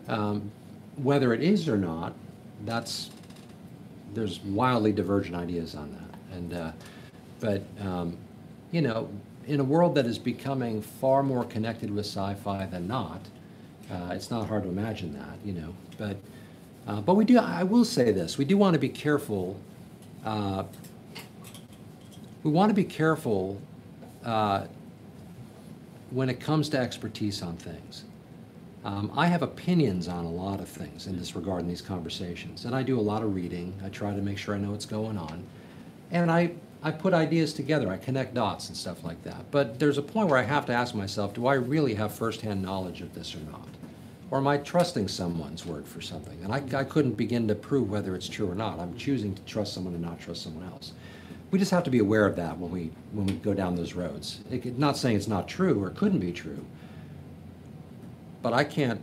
[0.07, 0.51] Um,
[0.97, 2.13] whether it is or not,
[2.65, 3.09] that's,
[4.13, 6.37] there's wildly divergent ideas on that.
[6.37, 6.71] And, uh,
[7.39, 8.17] but, um,
[8.71, 9.09] you know,
[9.47, 13.21] in a world that is becoming far more connected with sci-fi than not,
[13.91, 15.73] uh, it's not hard to imagine that, you know.
[15.97, 16.17] But,
[16.87, 19.59] uh, but we do, I will say this, we do want to be careful.
[20.25, 20.63] Uh,
[22.43, 23.61] we want to be careful
[24.23, 24.65] uh,
[26.11, 28.05] when it comes to expertise on things.
[28.85, 32.65] Um, I have opinions on a lot of things in this regard in these conversations,
[32.65, 33.73] and I do a lot of reading.
[33.83, 35.43] I try to make sure I know what's going on,
[36.11, 36.51] and I
[36.85, 37.89] I put ideas together.
[37.89, 39.49] I connect dots and stuff like that.
[39.51, 42.61] But there's a point where I have to ask myself: Do I really have firsthand
[42.61, 43.69] knowledge of this or not,
[44.29, 46.37] or am I trusting someone's word for something?
[46.43, 48.79] And I, I couldn't begin to prove whether it's true or not.
[48.79, 50.91] I'm choosing to trust someone and not trust someone else.
[51.53, 53.93] We just have to be aware of that when we when we go down those
[53.93, 54.39] roads.
[54.49, 56.65] It, not saying it's not true or couldn't be true,
[58.41, 58.99] but I can't,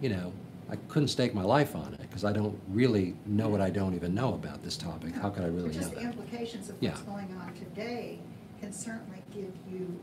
[0.00, 0.32] you know,
[0.68, 3.94] I couldn't stake my life on it because I don't really know what I don't
[3.94, 5.14] even know about this topic.
[5.14, 6.04] How could I really know Just the that?
[6.06, 6.90] implications of Yeah.
[6.90, 8.18] what's going on today
[8.60, 10.00] can certainly give you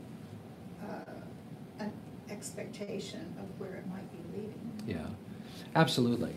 [0.82, 1.10] uh,
[1.80, 1.92] an
[2.30, 4.82] expectation of where it might be leading.
[4.86, 5.08] Yeah,
[5.74, 6.36] absolutely.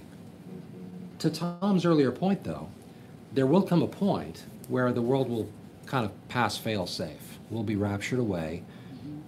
[1.19, 2.67] To Tom's earlier point, though,
[3.33, 5.49] there will come a point where the world will
[5.85, 7.39] kind of pass fail safe.
[7.49, 8.63] We'll be raptured away,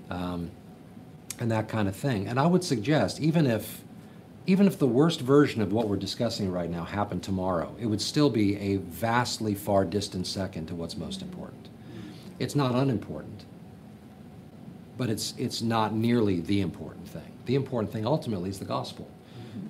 [0.09, 0.51] um,
[1.39, 2.27] and that kind of thing.
[2.27, 3.81] And I would suggest, even if
[4.47, 8.01] even if the worst version of what we're discussing right now happened tomorrow, it would
[8.01, 11.69] still be a vastly far distant second to what's most important.
[12.39, 13.45] It's not unimportant,
[14.97, 17.31] but it's it's not nearly the important thing.
[17.45, 19.09] The important thing ultimately is the gospel.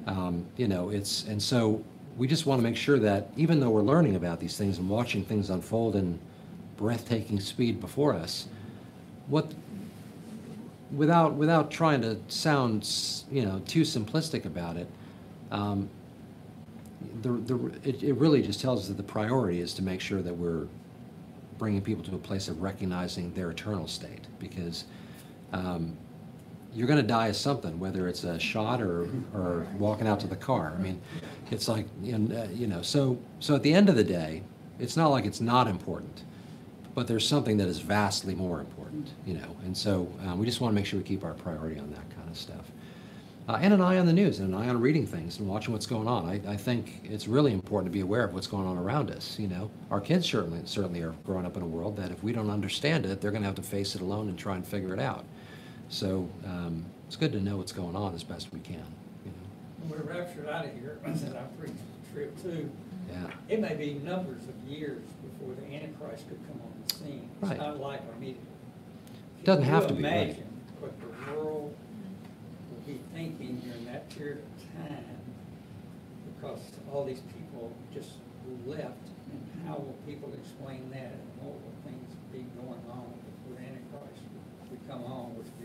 [0.08, 1.84] Um, you know, it's and so
[2.18, 4.90] we just want to make sure that even though we're learning about these things and
[4.90, 6.20] watching things unfold in
[6.78, 8.48] breathtaking speed before us,
[9.28, 9.52] what
[10.92, 12.88] without without trying to sound
[13.32, 14.88] you know too simplistic about it,
[15.52, 15.90] um,
[17.22, 20.22] the, the, it, it really just tells us that the priority is to make sure
[20.22, 20.68] that we're
[21.58, 24.86] bringing people to a place of recognizing their eternal state because
[25.54, 25.96] um,
[26.74, 30.28] you're going to die of something, whether it's a shot or, or walking out to
[30.28, 30.74] the car.
[30.78, 31.02] I mean,
[31.50, 34.44] it's like, you know, uh, you know, so, so at the end of the day,
[34.80, 36.24] it's not like it's not important,
[36.96, 40.62] but there's something that is vastly more important, you know, and so um, we just
[40.62, 42.72] want to make sure we keep our priority on that kind of stuff.
[43.50, 45.74] Uh, and an eye on the news and an eye on reading things and watching
[45.74, 46.26] what's going on.
[46.26, 49.38] I, I think it's really important to be aware of what's going on around us.
[49.38, 52.32] You know, our kids certainly certainly are growing up in a world that if we
[52.32, 54.94] don't understand it, they're going to have to face it alone and try and figure
[54.94, 55.26] it out.
[55.92, 58.76] So um, it's good to know what's going on as best we can.
[59.26, 59.88] You know?
[59.88, 62.72] When we're raptured out of here, I said I preached the trip too.
[63.12, 63.30] Yeah.
[63.50, 67.30] It may be numbers of years before the Antichrist could come on the scene.
[67.42, 67.52] Right.
[67.52, 68.48] It's not like immediately.
[69.42, 70.14] It Doesn't have to be, right.
[70.14, 70.48] Imagine
[70.80, 71.76] what the world
[72.72, 75.06] will be thinking during that period of time,
[76.40, 76.60] because
[76.94, 78.12] all these people just
[78.66, 83.60] left, and how will people explain that, and what will things be going on before
[83.60, 84.24] the Antichrist
[84.72, 85.61] would come on, which be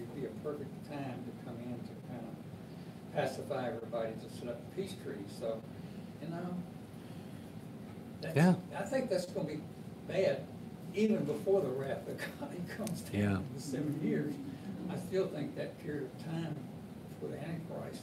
[0.46, 4.94] perfect time to come in to kind of pacify everybody to set up a peace
[5.02, 5.60] treaty, so,
[6.22, 6.54] you know.
[8.20, 8.36] that's-
[8.72, 8.78] Yeah.
[8.78, 9.60] I think that's gonna be
[10.06, 10.42] bad,
[10.94, 13.36] even before the wrath of God comes down Yeah.
[13.38, 14.34] in the seven years.
[14.88, 16.54] I still think that period of time
[17.20, 18.02] for the Antichrist,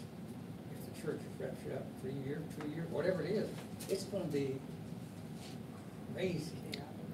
[0.78, 3.48] if the church is raptured out three years, two years, whatever it is,
[3.90, 4.58] it's gonna be
[6.14, 6.52] crazy.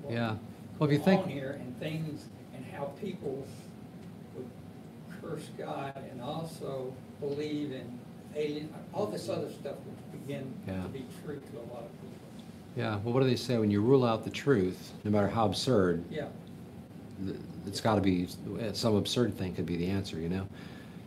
[0.10, 0.38] Yeah.
[0.80, 2.26] Well, if you think- here and things,
[2.56, 3.48] and how people would
[5.22, 8.00] curse God and also believe in
[8.36, 10.84] alien, all this other stuff would begin Yeah.
[10.84, 12.18] to be true to a lot of people.
[12.76, 13.00] Yeah.
[13.04, 13.58] Well, what do they say?
[13.58, 16.28] When you rule out the truth, no matter how absurd, Yeah,
[17.68, 18.28] it's got to be
[18.74, 20.48] some absurd thing could be the answer, you know.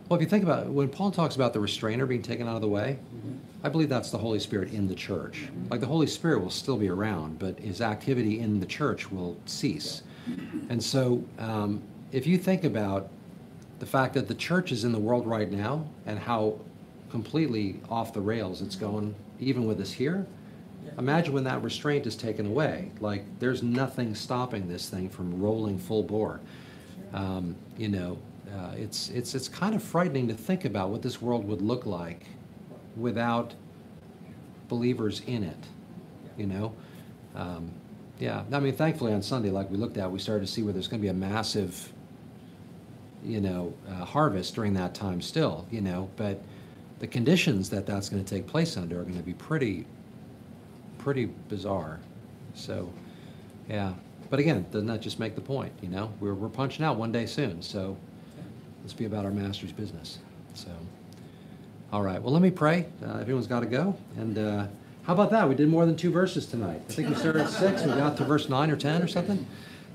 [0.09, 2.55] Well, if you think about it, when Paul talks about the restrainer being taken out
[2.55, 2.99] of the way,
[3.63, 5.47] I believe that's the Holy Spirit in the church.
[5.71, 9.37] Like the Holy Spirit will still be around, but his activity in the church will
[9.45, 10.03] cease.
[10.69, 11.81] And so, um,
[12.11, 13.09] if you think about
[13.83, 16.57] the fact that the church is in the world right now and how
[17.11, 20.25] completely off the rails it's going, even with us here,
[20.97, 22.93] imagine when that restraint is taken away.
[23.01, 26.39] Like there's nothing stopping this thing from rolling full bore.
[27.13, 28.17] Um, you know,
[28.55, 31.85] uh, it's it's it's kind of frightening to think about what this world would look
[31.85, 32.25] like
[32.95, 33.53] without
[34.69, 35.59] believers in it.
[36.37, 36.73] You know,
[37.35, 37.69] um,
[38.17, 38.43] yeah.
[38.49, 40.87] I mean, thankfully on Sunday, like we looked at, we started to see where there's
[40.87, 41.91] going to be a massive,
[43.25, 45.65] you know, uh, harvest during that time still.
[45.71, 46.41] You know, but
[46.99, 49.85] the conditions that that's going to take place under are going to be pretty
[50.97, 51.99] pretty bizarre.
[52.53, 52.91] So,
[53.69, 53.93] yeah.
[54.29, 55.73] But again, doesn't that just make the point?
[55.81, 57.61] You know, we're, we're punching out one day soon.
[57.61, 57.97] So
[58.81, 60.19] let's be about our master's business.
[60.53, 60.69] So,
[61.91, 62.21] all right.
[62.21, 62.87] Well, let me pray.
[63.05, 63.95] Uh, everyone's got to go.
[64.17, 64.67] And uh,
[65.03, 65.47] how about that?
[65.47, 66.81] We did more than two verses tonight.
[66.89, 67.83] I think we started at six.
[67.83, 69.45] We got to verse nine or ten or something.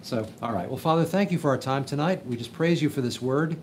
[0.03, 0.69] So, all right.
[0.69, 2.25] Well, Father, thank you for our time tonight.
[2.25, 3.57] We just praise you for this word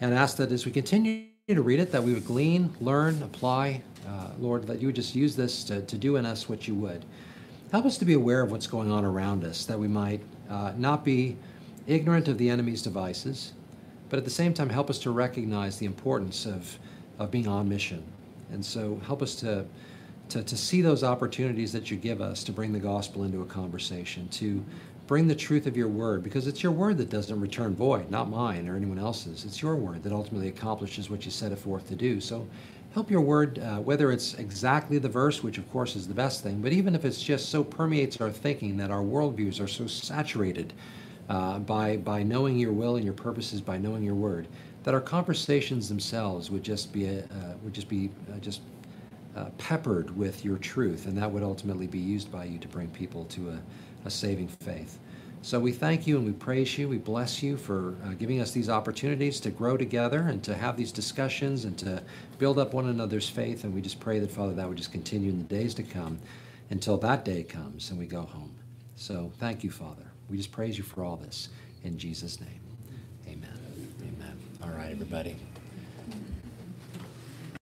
[0.00, 3.82] and ask that as we continue to read it, that we would glean, learn, apply,
[4.08, 6.74] uh, Lord, that you would just use this to, to do in us what you
[6.74, 7.04] would.
[7.70, 10.72] Help us to be aware of what's going on around us, that we might uh,
[10.76, 11.36] not be
[11.86, 13.52] ignorant of the enemy's devices,
[14.08, 16.78] but at the same time help us to recognize the importance of,
[17.18, 18.02] of being on mission.
[18.52, 19.66] And so help us to,
[20.30, 23.46] to, to see those opportunities that you give us to bring the gospel into a
[23.46, 24.64] conversation, to
[25.06, 28.30] bring the truth of your word, because it's your word that doesn't return void, not
[28.30, 29.44] mine or anyone else's.
[29.44, 32.20] It's your word that ultimately accomplishes what you set it forth to do.
[32.20, 32.46] So
[32.94, 36.42] help your word, uh, whether it's exactly the verse, which of course is the best
[36.42, 39.86] thing, but even if it's just so permeates our thinking that our worldviews are so
[39.86, 40.72] saturated
[41.28, 44.46] uh, by, by knowing your will and your purposes, by knowing your word,
[44.84, 48.60] that our conversations themselves would just be, a, uh, would just be uh, just
[49.36, 52.88] uh, peppered with your truth, and that would ultimately be used by you to bring
[52.88, 53.58] people to a,
[54.04, 54.98] a saving faith.
[55.42, 56.88] So we thank you and we praise you.
[56.88, 60.76] We bless you for uh, giving us these opportunities to grow together and to have
[60.76, 62.02] these discussions and to
[62.38, 63.64] build up one another's faith.
[63.64, 66.18] And we just pray that, Father, that would just continue in the days to come
[66.70, 68.54] until that day comes and we go home.
[68.96, 70.04] So thank you, Father.
[70.30, 71.50] We just praise you for all this.
[71.82, 72.60] In Jesus' name,
[73.28, 73.58] amen.
[74.00, 74.38] Amen.
[74.62, 75.36] All right, everybody.